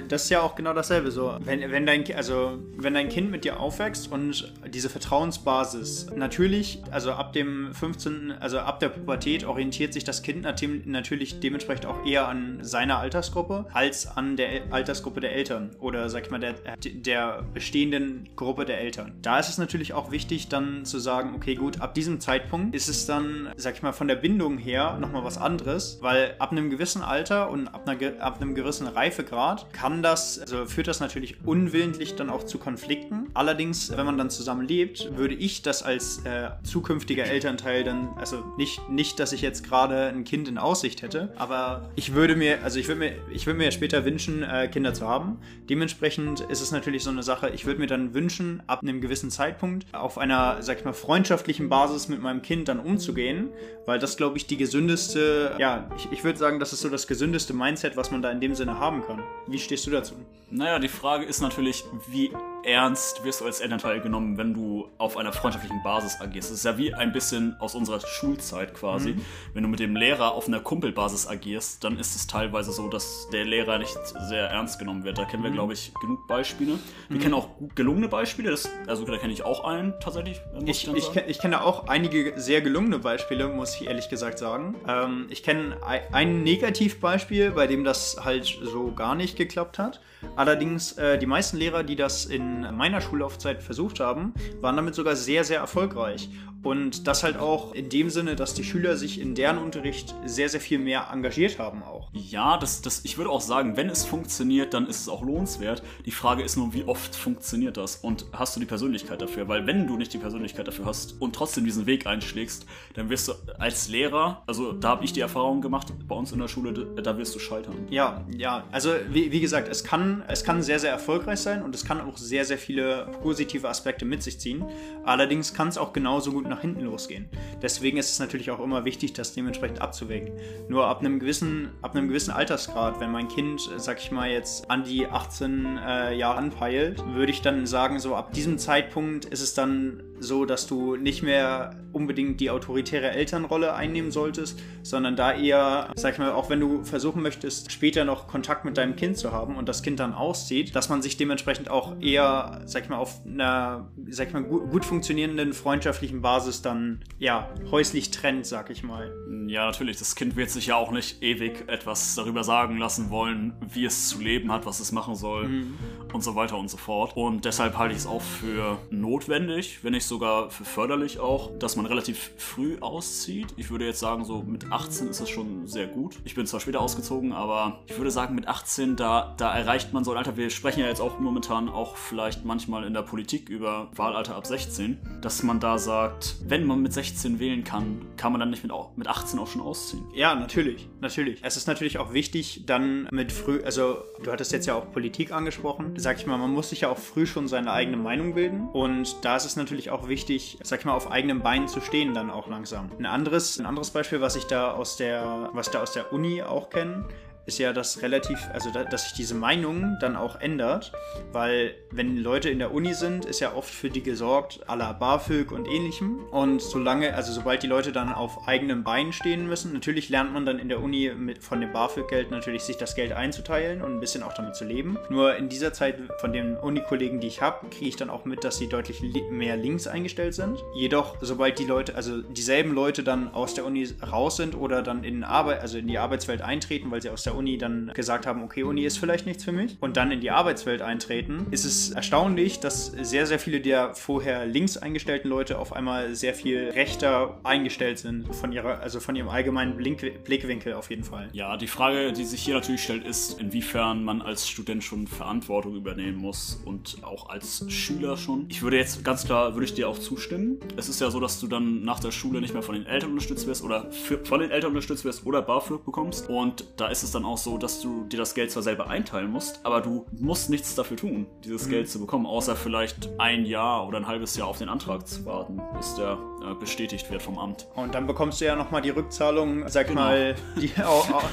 [0.08, 1.36] das ist ja auch genau dasselbe so.
[1.40, 7.12] Wenn, wenn, dein, also, wenn dein Kind mit dir aufwächst und diese Vertrauensbasis, natürlich, also
[7.12, 10.44] ab dem 15., also ab der Pubertät orientiert sich das Kind
[10.86, 16.24] natürlich dementsprechend auch eher an seiner Altersgruppe als an der Altersgruppe der Eltern oder sag
[16.24, 19.12] ich mal der, der bestehenden Gruppe der Eltern.
[19.22, 22.88] Da ist es natürlich auch wichtig dann zu sagen, okay gut, ab diesem Zeitpunkt ist
[22.88, 26.70] es dann, sag ich mal, von der Bindung her nochmal was anderes, weil ab einem
[26.70, 31.36] gewissen Alter und ab, einer, ab einem gewissen Reifegrad kann das, also führt das natürlich
[31.44, 33.28] unwillentlich dann auch zu Konflikten.
[33.34, 38.42] Allerdings, wenn man dann zusammen lebt, würde ich das als äh, zukünftiger Elternteil dann, also
[38.56, 42.62] nicht, nicht, dass ich jetzt gerade ein Kind in Aussicht hätte, aber ich würde mir,
[42.62, 45.38] also ich würde mir, ich würde mir später wünschen, äh, Kinder zu haben.
[45.68, 49.30] Dementsprechend ist es natürlich so eine Sache, ich würde mir dann wünschen, ab einem gewissen
[49.30, 53.48] Zeitpunkt auf einer, sag ich mal, freundschaftlichen Basis mit meinem Kind dann umzugehen,
[53.84, 57.06] weil das, glaube ich, die gesündeste, ja, ich, ich würde sagen, das ist so das
[57.06, 59.22] gesündeste Mindset, was man da in dem Sinne haben kann.
[59.46, 60.14] Wie stehst du dazu?
[60.50, 62.30] Naja, die Frage ist natürlich, wie
[62.64, 66.50] ernst wirst du als Elternteil genommen, wenn du auf einer freundschaftlichen Basis agierst.
[66.50, 69.14] Das ist ja wie ein bisschen aus unserer Schulzeit quasi.
[69.14, 69.24] Mhm.
[69.52, 73.28] Wenn du mit dem Lehrer auf einer Kumpelbasis agierst, dann ist es teilweise so, dass
[73.32, 73.98] der Lehrer nicht
[74.28, 75.18] sehr ernst genommen wird.
[75.18, 75.54] Da kennen wir, mhm.
[75.54, 76.78] glaube ich, genug Beispiele.
[77.08, 77.22] Wir mhm.
[77.22, 78.50] kennen auch gelungene Beispiele.
[78.50, 80.40] Das, also da kenne ich auch einen tatsächlich.
[80.64, 84.38] Ich, ich, ich, kenn, ich kenne auch einige sehr gelungene Beispiele, muss ich ehrlich gesagt
[84.38, 84.76] sagen.
[84.88, 85.76] Ähm, ich kenne
[86.12, 90.00] ein Negativbeispiel, bei dem das halt so gar nicht geklappt hat.
[90.36, 95.16] Allerdings, äh, die meisten Lehrer, die das in meiner Schullaufzeit versucht haben, waren damit sogar
[95.16, 96.28] sehr, sehr erfolgreich.
[96.64, 100.48] Und das halt auch in dem Sinne, dass die Schüler sich in deren Unterricht sehr,
[100.48, 102.08] sehr viel mehr engagiert haben auch.
[102.12, 105.82] Ja, das, das, ich würde auch sagen, wenn es funktioniert, dann ist es auch lohnenswert.
[106.06, 109.46] Die Frage ist nur, wie oft funktioniert das und hast du die Persönlichkeit dafür?
[109.46, 113.28] Weil wenn du nicht die Persönlichkeit dafür hast und trotzdem diesen Weg einschlägst, dann wirst
[113.28, 116.72] du als Lehrer, also da habe ich die Erfahrung gemacht, bei uns in der Schule,
[116.72, 117.74] da wirst du scheitern.
[117.90, 121.74] Ja, ja, also wie, wie gesagt, es kann, es kann sehr, sehr erfolgreich sein und
[121.74, 124.64] es kann auch sehr, sehr viele positive Aspekte mit sich ziehen.
[125.04, 127.26] Allerdings kann es auch genauso gut nach hinten losgehen.
[127.62, 130.32] Deswegen ist es natürlich auch immer wichtig, das dementsprechend abzuwägen.
[130.68, 134.70] Nur ab einem gewissen, ab einem gewissen Altersgrad, wenn mein Kind, sag ich mal, jetzt
[134.70, 139.40] an die 18 äh, Jahre anpeilt, würde ich dann sagen, so ab diesem Zeitpunkt ist
[139.40, 145.32] es dann so, dass du nicht mehr unbedingt die autoritäre Elternrolle einnehmen solltest, sondern da
[145.32, 149.16] eher, sag ich mal, auch wenn du versuchen möchtest, später noch Kontakt mit deinem Kind
[149.16, 152.88] zu haben und das Kind dann auszieht, dass man sich dementsprechend auch eher, sag ich
[152.88, 158.46] mal, auf einer, sag ich mal, gut, gut funktionierenden freundschaftlichen Basis dann, ja, häuslich trennt,
[158.46, 159.12] sag ich mal.
[159.46, 159.98] Ja, natürlich.
[159.98, 164.08] Das Kind wird sich ja auch nicht ewig etwas darüber sagen lassen wollen, wie es
[164.08, 165.74] zu leben hat, was es machen soll mhm.
[166.12, 167.16] und so weiter und so fort.
[167.16, 171.76] Und deshalb halte ich es auch für notwendig, wenn nicht sogar für förderlich auch, dass
[171.76, 173.54] man relativ früh auszieht.
[173.56, 176.16] Ich würde jetzt sagen, so mit 18 ist das schon sehr gut.
[176.24, 180.04] Ich bin zwar später ausgezogen, aber ich würde sagen, mit 18, da, da erreicht man
[180.04, 180.36] so ein Alter.
[180.36, 184.46] Wir sprechen ja jetzt auch momentan auch vielleicht manchmal in der Politik über Wahlalter ab
[184.46, 188.62] 16, dass man da sagt, wenn man mit 16 wählen kann, kann man dann nicht
[188.62, 190.04] mit, mit 18 auch schon ausziehen.
[190.14, 191.40] Ja, natürlich, natürlich.
[191.42, 195.32] Es ist natürlich auch wichtig, dann mit früh, also du hattest jetzt ja auch Politik
[195.32, 198.68] angesprochen, sag ich mal, man muss sich ja auch früh schon seine eigene Meinung bilden
[198.68, 202.14] und da ist es natürlich auch wichtig, sag ich mal, auf eigenen Beinen zu stehen
[202.14, 202.90] dann auch langsam.
[202.98, 206.42] Ein anderes, ein anderes Beispiel, was ich da aus der, was da aus der Uni
[206.42, 207.04] auch kenne,
[207.46, 210.92] ist ja das relativ, also da, dass sich diese Meinung dann auch ändert,
[211.32, 214.92] weil wenn Leute in der Uni sind, ist ja oft für die gesorgt, à la
[214.92, 216.24] BAföG und ähnlichem.
[216.30, 220.46] Und solange, also sobald die Leute dann auf eigenem Bein stehen müssen, natürlich lernt man
[220.46, 224.00] dann in der Uni mit, von dem BAföG-Geld natürlich sich das Geld einzuteilen und ein
[224.00, 224.98] bisschen auch damit zu leben.
[225.10, 228.44] Nur in dieser Zeit von den Uni-Kollegen, die ich habe, kriege ich dann auch mit,
[228.44, 230.62] dass sie deutlich mehr links eingestellt sind.
[230.74, 235.04] Jedoch, sobald die Leute, also dieselben Leute dann aus der Uni raus sind oder dann
[235.04, 238.26] in Arbeit, also in die Arbeitswelt eintreten, weil sie aus der der Uni dann gesagt
[238.26, 241.64] haben, okay, Uni ist vielleicht nichts für mich und dann in die Arbeitswelt eintreten, ist
[241.64, 246.70] es erstaunlich, dass sehr, sehr viele der vorher links eingestellten Leute auf einmal sehr viel
[246.70, 249.94] rechter eingestellt sind von ihrer, also von ihrem allgemeinen Blink
[250.24, 251.28] Blickwinkel auf jeden Fall.
[251.32, 255.76] Ja, die Frage, die sich hier natürlich stellt, ist, inwiefern man als Student schon Verantwortung
[255.76, 258.46] übernehmen muss und auch als Schüler schon.
[258.48, 260.58] Ich würde jetzt ganz klar, würde ich dir auch zustimmen.
[260.76, 263.10] Es ist ja so, dass du dann nach der Schule nicht mehr von den Eltern
[263.10, 266.28] unterstützt wirst oder für, von den Eltern unterstützt wirst oder BAföG bekommst.
[266.28, 269.30] Und da ist es dann auch so, dass du dir das Geld zwar selber einteilen
[269.30, 271.70] musst, aber du musst nichts dafür tun, dieses mhm.
[271.70, 275.24] Geld zu bekommen, außer vielleicht ein Jahr oder ein halbes Jahr auf den Antrag zu
[275.26, 277.66] warten, bis der äh, bestätigt wird vom Amt.
[277.74, 280.02] Und dann bekommst du ja nochmal die Rückzahlung, sag genau.
[280.02, 281.24] mal, die auch, auch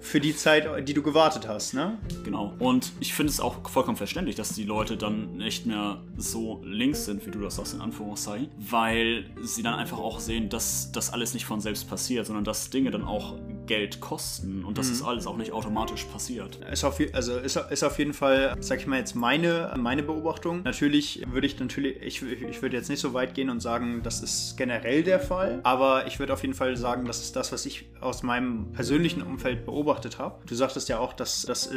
[0.00, 1.98] für die Zeit, die du gewartet hast, ne?
[2.24, 2.54] Genau.
[2.58, 7.04] Und ich finde es auch vollkommen verständlich, dass die Leute dann nicht mehr so links
[7.04, 11.12] sind, wie du das sagst, in Anführungszeichen, weil sie dann einfach auch sehen, dass das
[11.12, 13.34] alles nicht von selbst passiert, sondern dass Dinge dann auch
[13.70, 14.90] Geld kosten und dass mhm.
[14.90, 16.58] das alles auch nicht automatisch passiert.
[16.72, 20.64] Ist auf, also ist, ist auf jeden Fall, sag ich mal jetzt, meine, meine Beobachtung.
[20.64, 24.22] Natürlich würde ich natürlich, ich, ich würde jetzt nicht so weit gehen und sagen, das
[24.22, 27.64] ist generell der Fall, aber ich würde auf jeden Fall sagen, das ist das, was
[27.64, 30.44] ich aus meinem persönlichen Umfeld beobachtet habe.
[30.46, 31.70] Du sagtest ja auch, dass, dass,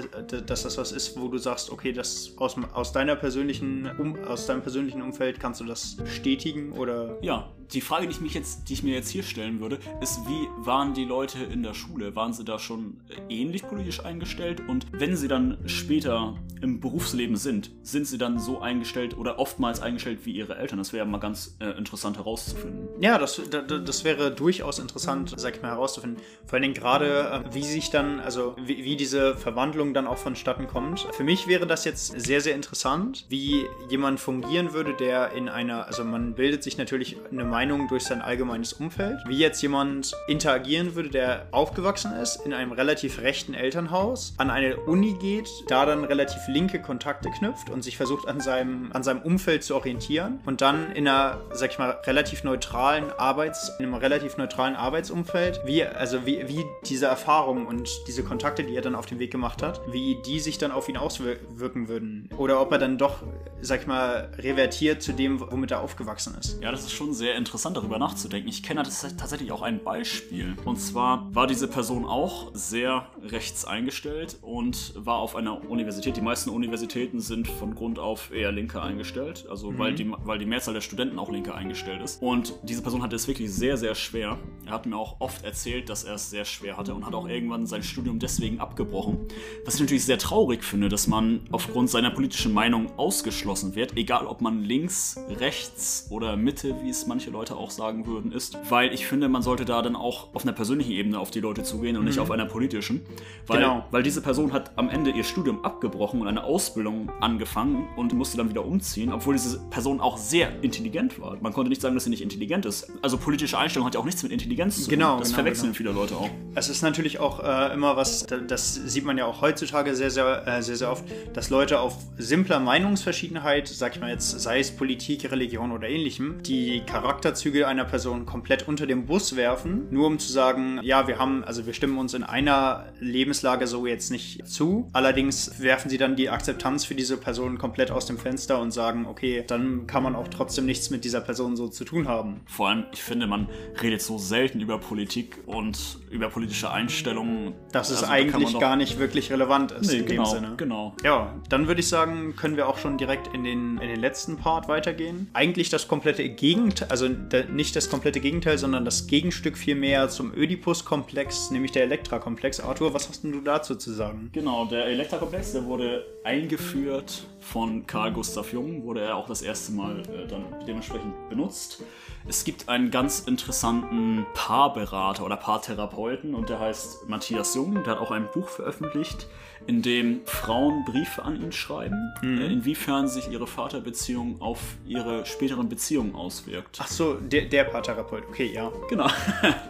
[0.48, 4.48] dass das was ist, wo du sagst, okay, das aus, aus deiner persönlichen, um, aus
[4.48, 7.20] deinem persönlichen Umfeld kannst du das bestätigen oder?
[7.22, 10.20] Ja, die Frage, die ich, mich jetzt, die ich mir jetzt hier stellen würde, ist,
[10.28, 12.16] wie waren die Leute in der Schule?
[12.16, 12.98] Waren sie da schon
[13.30, 14.62] ähnlich politisch eingestellt?
[14.68, 19.82] Und wenn sie dann später im Berufsleben sind, sind sie dann so eingestellt oder oftmals
[19.82, 20.78] eingestellt wie ihre Eltern?
[20.78, 22.88] Das wäre mal ganz äh, interessant herauszufinden.
[23.02, 26.22] Ja, das, das wäre durchaus interessant, sag ich mal, herauszufinden.
[26.46, 30.18] Vor allen Dingen gerade, äh, wie sich dann, also wie, wie diese Verwandlung dann auch
[30.18, 31.08] vonstatten kommt.
[31.14, 35.88] Für mich wäre das jetzt sehr, sehr interessant, wie jemand fungieren würde, der in einer,
[35.88, 39.20] also man bildet sich natürlich eine Meinung Meinung durch sein allgemeines Umfeld.
[39.26, 44.76] Wie jetzt jemand interagieren würde, der aufgewachsen ist in einem relativ rechten Elternhaus, an eine
[44.76, 49.22] Uni geht, da dann relativ linke Kontakte knüpft und sich versucht an seinem, an seinem
[49.22, 53.94] Umfeld zu orientieren und dann in einer, sag ich mal, relativ neutralen Arbeits, in einem
[53.94, 58.96] relativ neutralen Arbeitsumfeld, wie, also wie, wie diese Erfahrungen und diese Kontakte, die er dann
[58.96, 62.28] auf den Weg gemacht hat, wie die sich dann auf ihn auswirken würden.
[62.36, 63.24] Oder ob er dann doch,
[63.62, 66.62] sag ich mal, revertiert zu dem, womit er aufgewachsen ist.
[66.62, 68.48] Ja, das ist schon sehr interessant darüber nachzudenken.
[68.48, 70.56] Ich kenne tatsächlich auch ein Beispiel.
[70.64, 76.16] Und zwar war diese Person auch sehr rechts eingestellt und war auf einer Universität.
[76.16, 79.78] Die meisten Universitäten sind von Grund auf eher linker eingestellt, also mhm.
[79.78, 82.22] weil, die, weil die Mehrzahl der Studenten auch linker eingestellt ist.
[82.22, 84.40] Und diese Person hatte es wirklich sehr, sehr schwer.
[84.66, 87.28] Er hat mir auch oft erzählt, dass er es sehr schwer hatte und hat auch
[87.28, 89.28] irgendwann sein Studium deswegen abgebrochen.
[89.66, 94.28] Was ich natürlich sehr traurig finde, dass man aufgrund seiner politischen Meinung ausgeschlossen wird, egal
[94.28, 98.94] ob man links, rechts oder Mitte, wie es manche Leute auch sagen würden, ist, weil
[98.94, 101.98] ich finde, man sollte da dann auch auf einer persönlichen Ebene auf die Leute zugehen
[101.98, 102.08] und mhm.
[102.08, 103.06] nicht auf einer politischen.
[103.48, 103.86] Weil, genau.
[103.92, 108.38] weil diese Person hat am Ende ihr Studium abgebrochen und eine Ausbildung angefangen und musste
[108.38, 111.38] dann wieder umziehen, obwohl diese Person auch sehr intelligent war.
[111.42, 112.92] Man konnte nicht sagen, dass sie nicht intelligent ist.
[113.02, 114.92] Also politische Einstellung hat ja auch nichts mit Intelligenz zu tun.
[114.92, 115.20] Genau.
[115.20, 115.78] Das genau, verwechseln genau.
[115.78, 116.30] viele Leute auch.
[116.56, 120.48] Es ist natürlich auch äh, immer was, das sieht man ja auch heutzutage sehr, sehr,
[120.48, 124.72] äh, sehr, sehr oft, dass Leute auf simpler Meinungsverschiedenheit, sag ich mal jetzt, sei es
[124.72, 130.08] Politik, Religion oder ähnlichem, die Charakter Charakterzüge einer Person komplett unter den Bus werfen, nur
[130.08, 134.12] um zu sagen, ja, wir haben, also wir stimmen uns in einer Lebenslage so jetzt
[134.12, 134.90] nicht zu.
[134.92, 139.06] Allerdings werfen sie dann die Akzeptanz für diese Person komplett aus dem Fenster und sagen,
[139.06, 142.42] okay, dann kann man auch trotzdem nichts mit dieser Person so zu tun haben.
[142.46, 143.48] Vor allem, ich finde, man
[143.82, 147.54] redet so selten über Politik und über politische Einstellungen.
[147.72, 150.54] Dass also, es eigentlich da gar nicht wirklich relevant ist nee, in genau, dem Sinne.
[150.58, 150.94] Genau.
[151.06, 154.36] Ja, dann würde ich sagen, können wir auch schon direkt in den, in den letzten
[154.36, 155.30] Part weitergehen.
[155.32, 157.08] Eigentlich das komplette Gegenteil, also
[157.52, 162.60] nicht das komplette Gegenteil, sondern das Gegenstück vielmehr zum Oedipus-Komplex, nämlich der Elektra-Komplex.
[162.60, 164.30] Arthur, was hast denn du dazu zu sagen?
[164.34, 169.74] Genau, der Elektra-Komplex, der wurde eingeführt von Carl Gustav Jung, wurde er auch das erste
[169.74, 171.84] Mal äh, dann dementsprechend benutzt.
[172.28, 178.00] Es gibt einen ganz interessanten Paarberater oder Paartherapeuten und der heißt Matthias Jung, der hat
[178.00, 179.28] auch ein Buch veröffentlicht,
[179.68, 182.42] in dem Frauen Briefe an ihn schreiben, mhm.
[182.42, 186.80] Äh, inwiefern sich ihre Vaterbeziehung auf ihre späteren Beziehungen auswirkt.
[186.82, 188.72] Ach so, der, der Paartherapeut, okay, ja.
[188.90, 189.08] Genau.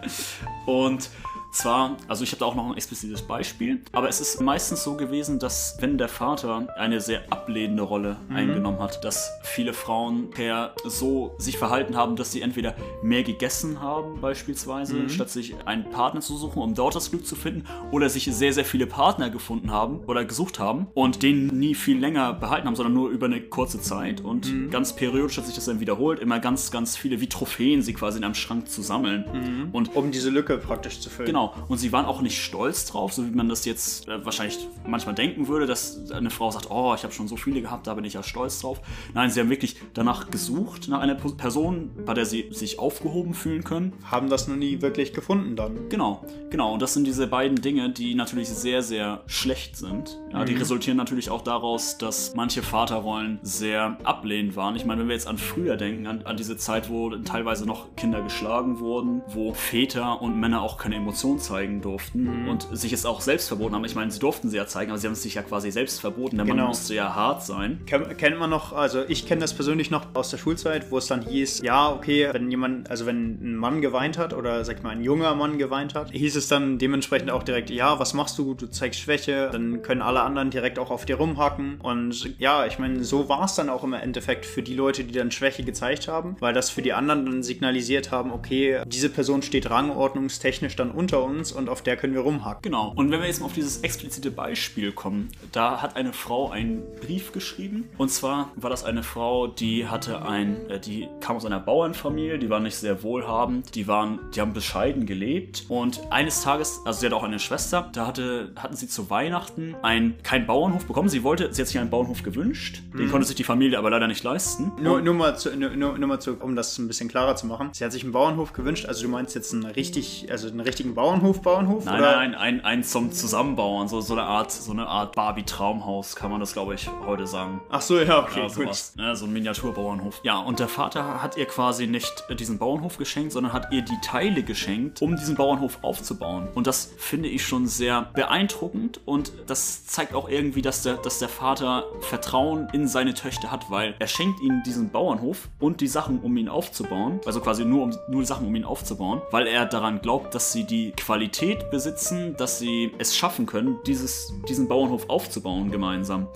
[0.66, 1.10] und
[1.54, 4.96] zwar, also ich habe da auch noch ein explizites Beispiel, aber es ist meistens so
[4.96, 8.36] gewesen, dass wenn der Vater eine sehr ablehnende Rolle mhm.
[8.36, 13.82] eingenommen hat, dass viele Frauen per so sich verhalten haben, dass sie entweder mehr gegessen
[13.82, 15.10] haben beispielsweise, mhm.
[15.10, 18.54] statt sich einen Partner zu suchen, um dort das Glück zu finden, oder sich sehr,
[18.54, 22.76] sehr viele Partner gefunden haben oder gesucht haben und den nie viel länger behalten haben,
[22.76, 24.70] sondern nur über eine kurze Zeit und mhm.
[24.70, 28.18] ganz periodisch hat sich das dann wiederholt, immer ganz, ganz viele wie Trophäen sie quasi
[28.18, 29.26] in einem Schrank zu sammeln.
[29.34, 29.70] Mhm.
[29.72, 31.28] Und um diese Lücke praktisch zu füllen.
[31.28, 34.24] Genau, Genau, und sie waren auch nicht stolz drauf, so wie man das jetzt äh,
[34.26, 37.88] wahrscheinlich manchmal denken würde, dass eine Frau sagt, oh, ich habe schon so viele gehabt,
[37.88, 38.80] da bin ich ja stolz drauf.
[39.14, 43.64] Nein, sie haben wirklich danach gesucht, nach einer Person, bei der sie sich aufgehoben fühlen
[43.64, 43.94] können.
[44.06, 45.90] Haben das noch nie wirklich gefunden dann.
[45.90, 46.74] Genau, genau.
[46.74, 50.20] Und das sind diese beiden Dinge, die natürlich sehr, sehr schlecht sind.
[50.32, 54.76] Ja, Die resultieren natürlich auch daraus, dass manche Vaterrollen sehr ablehnend waren.
[54.76, 57.96] Ich meine, wenn wir jetzt an früher denken, an, an diese Zeit, wo teilweise noch
[57.96, 63.06] Kinder geschlagen wurden, wo Väter und Männer auch keine Emotionen zeigen durften und sich es
[63.06, 63.86] auch selbst verboten haben.
[63.86, 66.00] Ich meine, sie durften sie ja zeigen, aber sie haben es sich ja quasi selbst
[66.02, 66.38] verboten.
[66.38, 66.68] Der Mann Genau.
[66.70, 67.82] musste ja hart sein.
[67.86, 71.08] Ken- Kennt man noch, also ich kenne das persönlich noch aus der Schulzeit, wo es
[71.08, 74.84] dann hieß, ja, okay, wenn jemand, also wenn ein Mann geweint hat oder sag ich
[74.84, 78.38] mal ein junger Mann geweint hat, hieß es dann dementsprechend auch direkt, ja, was machst
[78.38, 78.54] du?
[78.54, 81.80] Du zeigst Schwäche, dann können alle anderen direkt auch auf dir rumhacken.
[81.82, 85.14] Und ja, ich meine, so war es dann auch im Endeffekt für die Leute, die
[85.14, 89.42] dann Schwäche gezeigt haben, weil das für die anderen dann signalisiert haben, okay, diese Person
[89.42, 92.62] steht rangordnungstechnisch dann unter uns und auf der können wir rumhacken.
[92.64, 92.94] Genau.
[92.96, 96.84] Und wenn wir jetzt mal auf dieses explizite Beispiel kommen, da hat eine Frau einen
[97.02, 97.90] Brief geschrieben.
[97.98, 102.40] Und zwar war das eine Frau, die hatte ein, äh, die kam aus einer Bauernfamilie,
[102.40, 105.66] die war nicht sehr wohlhabend, die waren, die haben bescheiden gelebt.
[105.70, 109.76] Und eines Tages, also sie hatte auch eine Schwester, da hatte, hatten sie zu Weihnachten
[109.82, 111.10] ein, keinen Bauernhof bekommen.
[111.10, 112.82] Sie wollte, sie hat sich einen Bauernhof gewünscht.
[112.98, 114.72] Den konnte sich die Familie aber leider nicht leisten.
[114.80, 117.70] Nur, nur, mal zu, nur nur mal zu, um das ein bisschen klarer zu machen.
[117.74, 120.96] Sie hat sich einen Bauernhof gewünscht, also du meinst jetzt einen richtig, also einen richtigen
[120.96, 121.84] Bauernhof, Bauernhof?
[121.84, 122.16] Nein, oder?
[122.16, 126.40] nein, ein, ein zum Zusammenbauen, so, so eine Art, so eine Art Barbie-Traumhaus, kann man
[126.40, 127.60] das, glaube ich, heute sagen.
[127.70, 128.54] Ach so, ja, okay, Ja, gut.
[128.54, 130.22] sowas, ne, so ein Miniaturbauernhof.
[130.24, 133.98] Ja, und der Vater hat ihr quasi nicht diesen Bauernhof geschenkt, sondern hat ihr die
[134.02, 136.48] Teile geschenkt, um diesen Bauernhof aufzubauen.
[136.56, 141.20] Und das finde ich schon sehr beeindruckend und das zeigt auch irgendwie, dass der, dass
[141.20, 145.88] der Vater Vertrauen in seine Töchter hat, weil er schenkt ihnen diesen Bauernhof und die
[145.88, 147.20] Sachen, um ihn aufzubauen.
[147.26, 150.64] Also quasi nur, um, nur Sachen, um ihn aufzubauen, weil er daran glaubt, dass sie
[150.64, 156.28] die Qualität besitzen, dass sie es schaffen können, dieses, diesen Bauernhof aufzubauen gemeinsam.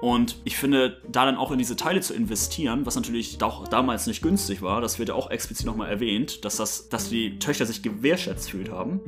[0.00, 4.06] Und ich finde, da dann auch in diese Teile zu investieren, was natürlich auch damals
[4.06, 7.66] nicht günstig war, das wird ja auch explizit nochmal erwähnt, dass, das, dass die Töchter
[7.66, 9.00] sich gewertschätzt fühlt haben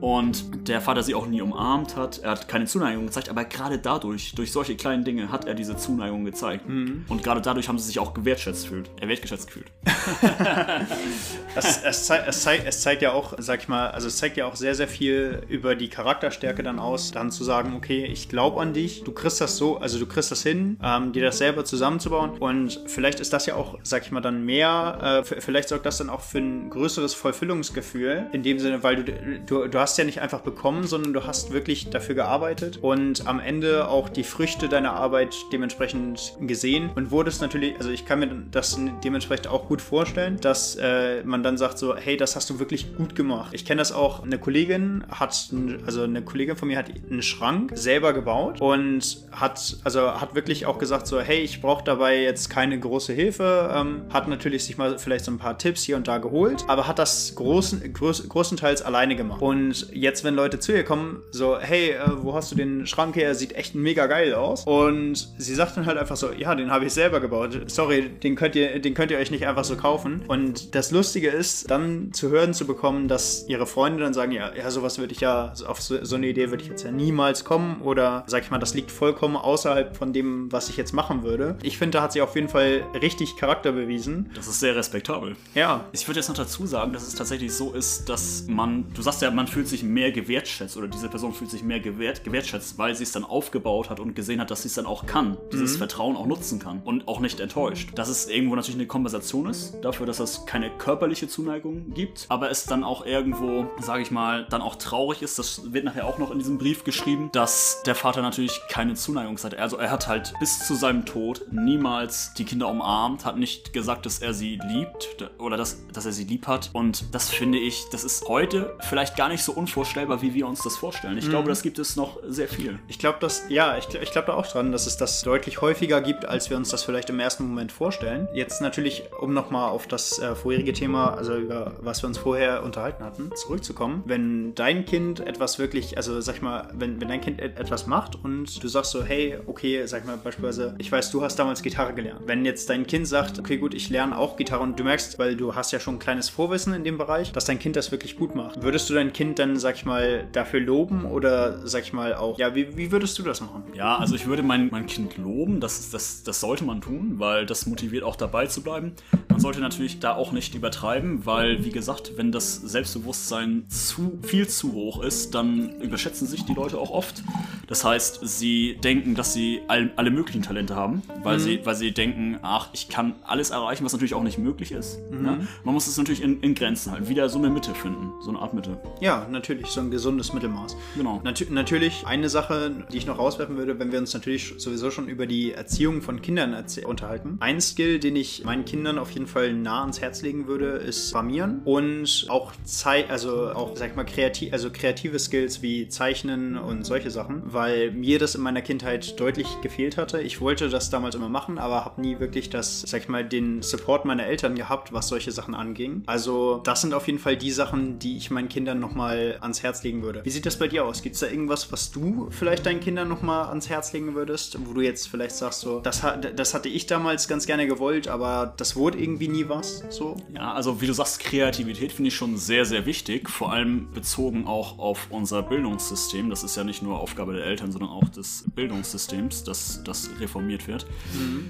[0.00, 2.18] und der Vater sie auch nie umarmt hat.
[2.18, 5.76] Er hat keine Zuneigung gezeigt, aber gerade dadurch, durch solche kleinen Dinge, hat er diese
[5.76, 6.66] Zuneigung gezeigt.
[6.66, 8.90] Und gerade dadurch haben sie sich auch gewertschätzt gefühlt.
[9.00, 9.70] Er wertgeschätzt gefühlt.
[11.54, 14.36] Es, es, zeigt, es, zeigt, es zeigt ja auch, sag ich mal, also es zeigt
[14.38, 18.28] ja auch sehr, sehr viel über die Charakterstärke dann aus, dann zu sagen, okay, ich
[18.28, 21.38] glaube an dich, du kriegst das so, also du kriegst das hin, ähm, dir das
[21.38, 25.68] selber zusammenzubauen und vielleicht ist das ja auch, sag ich mal, dann mehr, äh, vielleicht
[25.68, 29.12] sorgt das dann auch für ein größeres Vollfüllungsgefühl, in dem Sinne, weil du,
[29.46, 33.40] du, du hast ja nicht einfach bekommen, sondern du hast wirklich dafür gearbeitet und am
[33.40, 38.28] Ende auch die Früchte deiner Arbeit dementsprechend gesehen und wurdest natürlich, also ich kann mir
[38.50, 42.58] das dementsprechend auch gut vorstellen, dass äh, man dann sagt so, hey, das hast du
[42.58, 43.52] wirklich gut gemacht.
[43.52, 45.50] Ich kenne das auch, eine Kollegin hat,
[45.86, 50.66] also eine Kollegin von mir hat einen Schrank selber gebaut und hat, also hat wirklich
[50.66, 54.78] auch gesagt so, hey, ich brauche dabei jetzt keine große Hilfe, ähm, hat natürlich sich
[54.78, 58.28] mal vielleicht so ein paar Tipps hier und da geholt, aber hat das großen, groß,
[58.28, 59.42] großenteils alleine gemacht.
[59.42, 63.16] Und jetzt, wenn Leute zu ihr kommen, so, hey, äh, wo hast du den Schrank
[63.16, 63.34] her?
[63.34, 64.64] Sieht echt mega geil aus.
[64.64, 67.58] Und sie sagt dann halt einfach so, ja, den habe ich selber gebaut.
[67.66, 70.22] Sorry, den könnt ihr, den könnt ihr euch nicht einfach so kaufen.
[70.28, 74.54] Und das Lustige ist, dann zu hören zu bekommen, dass ihre Freunde dann sagen, ja,
[74.54, 77.44] ja, sowas würde ich ja, auf so, so eine Idee würde ich jetzt ja niemals
[77.44, 77.80] kommen.
[77.82, 81.56] Oder sag ich mal, das liegt vollkommen außerhalb von dem, was ich jetzt machen würde.
[81.62, 84.30] Ich finde, da hat sie auf jeden Fall richtig Charakter bewiesen.
[84.34, 85.36] Das ist sehr respektabel.
[85.54, 85.84] Ja.
[85.92, 89.22] Ich würde jetzt noch dazu sagen, dass es tatsächlich so ist, dass man, du sagst
[89.22, 92.94] ja, man fühlt sich mehr gewertschätzt oder diese Person fühlt sich mehr gewert, gewertschätzt, weil
[92.94, 95.76] sie es dann aufgebaut hat und gesehen hat, dass sie es dann auch kann, dieses
[95.76, 97.90] Vertrauen auch nutzen kann und auch nicht enttäuscht.
[97.94, 102.50] Dass es irgendwo natürlich eine Kompensation ist dafür, dass es keine körperliche Zuneigung gibt, aber
[102.50, 106.18] es dann auch irgendwo, sage ich mal, dann auch traurig ist, das wird nachher auch
[106.18, 109.56] noch in diesem Brief geschrieben, dass der Vater natürlich keine Zuneigung hat.
[109.56, 114.06] Also er hat halt bis zu seinem Tod niemals die Kinder umarmt, hat nicht gesagt,
[114.06, 116.70] dass er sie liebt oder dass, dass er sie lieb hat.
[116.72, 120.62] Und das finde ich, das ist heute vielleicht gar nicht so unvorstellbar, wie wir uns
[120.62, 121.18] das vorstellen.
[121.18, 122.78] Ich glaube, das gibt es noch sehr viel.
[122.88, 126.00] Ich glaube, dass, ja, ich, ich glaube da auch dran, dass es das deutlich häufiger
[126.00, 128.28] gibt, als wir uns das vielleicht im ersten Moment vorstellen.
[128.34, 132.62] Jetzt natürlich, um nochmal auf das äh, vorherige Thema, also über was wir uns vorher
[132.62, 133.97] unterhalten hatten, zurückzukommen.
[134.04, 137.86] Wenn dein Kind etwas wirklich, also sag ich mal, wenn, wenn dein Kind et- etwas
[137.86, 141.62] macht und du sagst so, hey, okay, sag mal beispielsweise, ich weiß, du hast damals
[141.62, 142.22] Gitarre gelernt.
[142.26, 145.36] Wenn jetzt dein Kind sagt, okay, gut, ich lerne auch Gitarre und du merkst, weil
[145.36, 148.16] du hast ja schon ein kleines Vorwissen in dem Bereich, dass dein Kind das wirklich
[148.16, 148.62] gut macht.
[148.62, 152.38] Würdest du dein Kind dann, sag ich mal, dafür loben oder sag ich mal auch,
[152.38, 153.62] ja, wie, wie würdest du das machen?
[153.74, 157.46] Ja, also ich würde mein, mein Kind loben, das, das, das sollte man tun, weil
[157.46, 158.92] das motiviert auch dabei zu bleiben.
[159.28, 163.87] Man sollte natürlich da auch nicht übertreiben, weil, wie gesagt, wenn das Selbstbewusstsein zu
[164.22, 167.22] viel zu hoch ist, dann überschätzen sich die Leute auch oft.
[167.66, 171.92] Das heißt, sie denken, dass sie all, alle möglichen Talente haben, weil, sie, weil sie
[171.92, 174.98] denken, ach, ich kann alles erreichen, was natürlich auch nicht möglich ist.
[175.10, 175.46] Ne?
[175.64, 178.38] Man muss es natürlich in, in Grenzen halten, wieder so eine Mitte finden, so eine
[178.38, 178.80] Art Mitte.
[179.00, 180.76] Ja, natürlich, so ein gesundes Mittelmaß.
[180.96, 181.20] Genau.
[181.22, 185.08] Natu natürlich eine Sache, die ich noch rauswerfen würde, wenn wir uns natürlich sowieso schon
[185.08, 187.36] über die Erziehung von Kindern unterhalten.
[187.40, 191.12] Ein Skill, den ich meinen Kindern auf jeden Fall nah ans Herz legen würde, ist
[191.12, 196.56] Programmieren und auch Zeit, also auch, sag ich mal, kreativ, also kreative Skills wie Zeichnen
[196.56, 200.20] und solche Sachen, weil mir das in meiner Kindheit deutlich gefehlt hatte.
[200.20, 203.62] Ich wollte das damals immer machen, aber habe nie wirklich das, sag ich mal, den
[203.62, 206.02] Support meiner Eltern gehabt, was solche Sachen anging.
[206.06, 209.82] Also das sind auf jeden Fall die Sachen, die ich meinen Kindern nochmal ans Herz
[209.82, 210.24] legen würde.
[210.24, 211.02] Wie sieht das bei dir aus?
[211.02, 214.72] Gibt es da irgendwas, was du vielleicht deinen Kindern nochmal ans Herz legen würdest, wo
[214.72, 216.02] du jetzt vielleicht sagst, so, das,
[216.36, 220.16] das hatte ich damals ganz gerne gewollt, aber das wurde irgendwie nie was, so?
[220.34, 224.46] Ja, also wie du sagst, Kreativität finde ich schon sehr, sehr wichtig, vor allem bezogen
[224.46, 226.30] auch auf unser Bildungssystem.
[226.30, 230.66] Das ist ja nicht nur Aufgabe der Eltern, sondern auch des Bildungssystems, dass das reformiert
[230.68, 230.86] wird.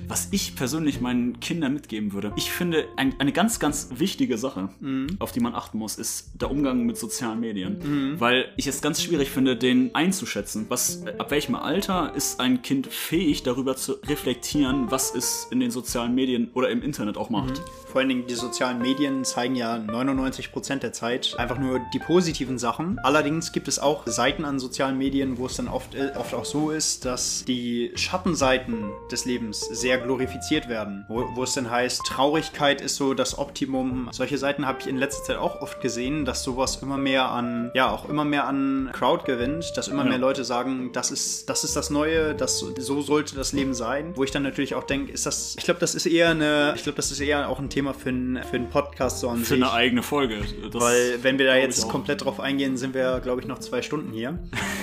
[0.06, 4.70] Was ich persönlich meinen Kindern mitgeben würde, ich finde ein, eine ganz, ganz wichtige Sache,
[5.18, 8.16] auf die man achten muss, ist der Umgang mit sozialen Medien.
[8.18, 10.66] Weil ich es ganz schwierig finde, den einzuschätzen.
[10.68, 15.70] Was, ab welchem Alter ist ein Kind fähig, darüber zu reflektieren, was es in den
[15.70, 17.62] sozialen Medien oder im Internet auch macht?
[17.86, 22.58] Vor allen Dingen die sozialen Medien zeigen ja 99% der Zeit einfach nur die positiven
[22.58, 22.98] Sachen.
[23.02, 26.44] Allerdings gibt es auch Seiten an sozialen Medien, wo es dann oft, äh, oft auch
[26.44, 31.04] so ist, dass die Schattenseiten des Lebens sehr glorifiziert werden.
[31.08, 34.08] Wo, wo es dann heißt, Traurigkeit ist so das Optimum.
[34.12, 37.70] Solche Seiten habe ich in letzter Zeit auch oft gesehen, dass sowas immer mehr an,
[37.74, 40.10] ja, auch immer mehr an Crowd gewinnt, dass immer Ja.
[40.10, 44.12] mehr Leute sagen, das ist, das ist das Neue, das, so sollte das Leben sein.
[44.14, 46.82] Wo ich dann natürlich auch denke, ist das, ich glaube, das ist eher eine, ich
[46.82, 49.54] glaube, das ist eher auch ein Thema für einen für einen Podcast so an Für
[49.54, 49.62] sich.
[49.62, 50.38] eine eigene Folge.
[50.72, 53.58] Das Weil wenn wir da ich jetzt komplett drauf eingehen, sind wir, glaube ich, noch
[53.58, 54.38] zwei Stunden hier.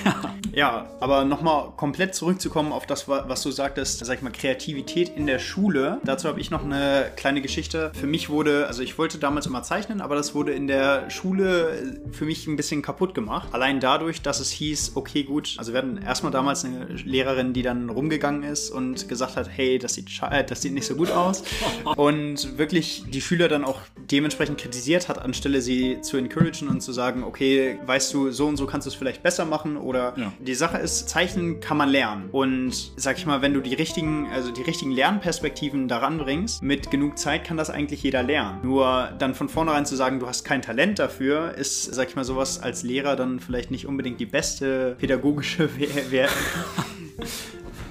[0.53, 5.09] ja, aber nochmal komplett zurückzukommen auf das, wa- was du sagtest, sag ich mal, Kreativität
[5.15, 5.99] in der Schule.
[6.03, 7.91] Dazu habe ich noch eine kleine Geschichte.
[7.99, 11.99] Für mich wurde, also ich wollte damals immer zeichnen, aber das wurde in der Schule
[12.11, 13.49] für mich ein bisschen kaputt gemacht.
[13.51, 17.61] Allein dadurch, dass es hieß, okay, gut, also wir hatten erstmal damals eine Lehrerin, die
[17.61, 21.11] dann rumgegangen ist und gesagt hat, hey, das sieht, äh, das sieht nicht so gut
[21.11, 21.43] aus.
[21.97, 23.79] und wirklich die Schüler dann auch
[24.11, 28.57] dementsprechend kritisiert hat, anstelle sie zu encouragen und zu sagen, okay, weißt du, so und
[28.57, 30.33] so kannst du es vielleicht besser machen oder Ja.
[30.39, 32.29] die Sache ist, Zeichnen kann man lernen.
[32.31, 36.89] Und sag ich mal, wenn du die richtigen, also die richtigen Lernperspektiven daran bringst, mit
[36.89, 38.59] genug Zeit kann das eigentlich jeder lernen.
[38.63, 42.23] Nur dann von vornherein zu sagen, du hast kein Talent dafür, ist, sag ich mal,
[42.25, 46.27] sowas als Lehrer dann vielleicht nicht unbedingt die beste pädagogische We We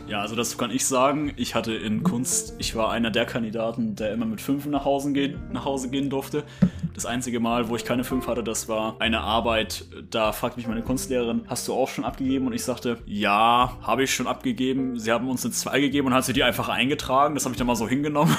[0.06, 1.32] Ja, also das kann ich sagen.
[1.36, 5.12] Ich hatte in Kunst, ich war einer der Kandidaten, der immer mit fünf nach Hause
[5.12, 6.44] gehen, nach Hause gehen durfte.
[6.94, 9.84] Das einzige Mal, wo ich keine fünf hatte, das war eine Arbeit.
[10.10, 12.46] Da fragte mich meine Kunstlehrerin, hast du auch schon abgegeben?
[12.46, 14.96] Und ich sagte, ja, habe ich schon abgegeben.
[14.96, 17.34] Sie haben uns eine zwei gegeben und hat sie die einfach eingetragen.
[17.34, 18.36] Das habe ich dann mal so hingenommen.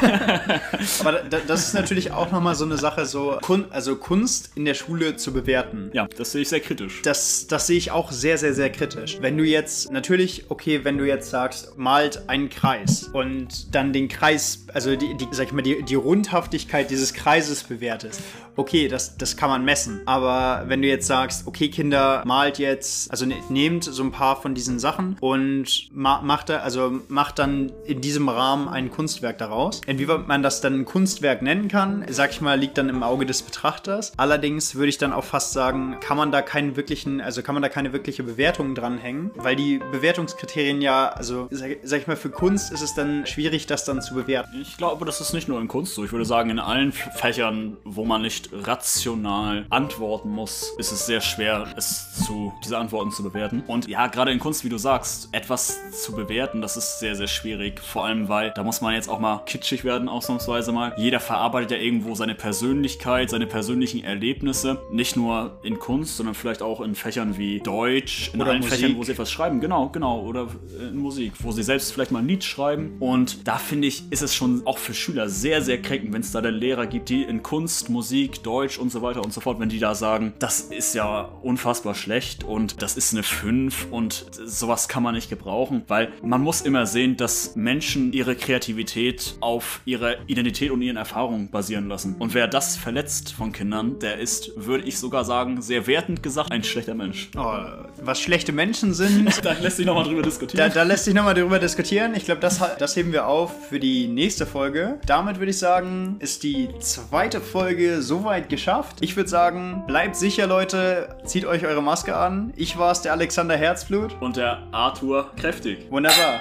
[1.00, 4.64] Aber da, das ist natürlich auch nochmal so eine Sache, so Kun also Kunst in
[4.64, 5.90] der Schule zu bewerten.
[5.92, 7.02] ja, das sehe ich sehr kritisch.
[7.02, 9.18] Das, das sehe ich auch sehr, sehr, sehr kritisch.
[9.20, 14.08] Wenn du jetzt, natürlich, okay, wenn du jetzt sagst, malt einen Kreis und dann den
[14.08, 18.20] Kreis, also die, die sag ich mal, die, die Rundhaftigkeit dieses Kreises bewertest,
[18.58, 20.02] okay, das, das kann man messen.
[20.04, 24.40] Aber wenn du jetzt sagst, okay, Kinder, malt jetzt, also ne, nehmt so ein paar
[24.40, 29.38] von diesen Sachen und ma macht da, also macht dann in diesem Rahmen ein Kunstwerk
[29.38, 29.80] daraus.
[29.86, 33.26] Inwieweit man das dann ein Kunstwerk nennen kann, sag ich mal, liegt dann im Auge
[33.26, 34.12] des Betrachters.
[34.16, 37.62] Allerdings würde ich dann auch fast sagen, kann man da keinen wirklichen, also kann man
[37.62, 42.30] da keine wirkliche Bewertung dranhängen, weil die Bewertungskriterien ja, also sag, sag ich mal, für
[42.30, 44.60] Kunst ist es dann schwierig, das dann zu bewerten.
[44.60, 46.04] Ich glaube, das ist nicht nur in Kunst so.
[46.04, 51.20] Ich würde sagen, in allen Fächern, wo man nicht rational antworten muss, ist es sehr
[51.20, 53.62] schwer, es zu, diese Antworten zu bewerten.
[53.66, 57.26] Und ja, gerade in Kunst, wie du sagst, etwas zu bewerten, das ist sehr, sehr
[57.26, 57.80] schwierig.
[57.80, 60.94] Vor allem, weil da muss man jetzt auch mal kitschig werden, ausnahmsweise mal.
[60.96, 64.80] Jeder verarbeitet ja irgendwo seine Persönlichkeit, seine persönlichen Erlebnisse.
[64.90, 68.78] Nicht nur in Kunst, sondern vielleicht auch in Fächern wie Deutsch, in Oder allen Musik.
[68.78, 69.60] Fächern, wo sie etwas schreiben.
[69.60, 70.20] Genau, genau.
[70.22, 70.48] Oder
[70.80, 72.96] in Musik, wo sie selbst vielleicht mal ein Lied schreiben.
[73.00, 76.32] Und da finde ich, ist es schon auch für Schüler sehr, sehr kränkend, wenn es
[76.32, 79.60] da dann Lehrer gibt, die in Kunst, Musik, Deutsch und so weiter und so fort,
[79.60, 84.26] wenn die da sagen, das ist ja unfassbar schlecht und das ist eine 5 und
[84.44, 89.80] sowas kann man nicht gebrauchen, weil man muss immer sehen, dass Menschen ihre Kreativität auf
[89.84, 92.16] ihrer Identität und ihren Erfahrungen basieren lassen.
[92.18, 96.50] Und wer das verletzt von Kindern, der ist, würde ich sogar sagen, sehr wertend gesagt,
[96.52, 97.30] ein schlechter Mensch.
[97.36, 97.54] Oh,
[98.02, 100.70] was schlechte Menschen sind, Da lässt sich nochmal drüber Da, diskutieren.
[100.74, 102.14] da lässt sich nochmal darüber diskutieren.
[102.14, 104.98] Ich glaube, das, das heben wir auf für die nächste Folge.
[105.06, 108.96] Damit würde ich sagen, ist die zweite Folge soweit geschafft.
[109.00, 111.16] Ich würde sagen, bleibt sicher, Leute.
[111.24, 112.52] Zieht euch eure Maske an.
[112.56, 114.16] Ich war's, der Alexander Herzblut.
[114.20, 115.90] Und der Arthur kräftig.
[115.90, 116.40] Wunderbar.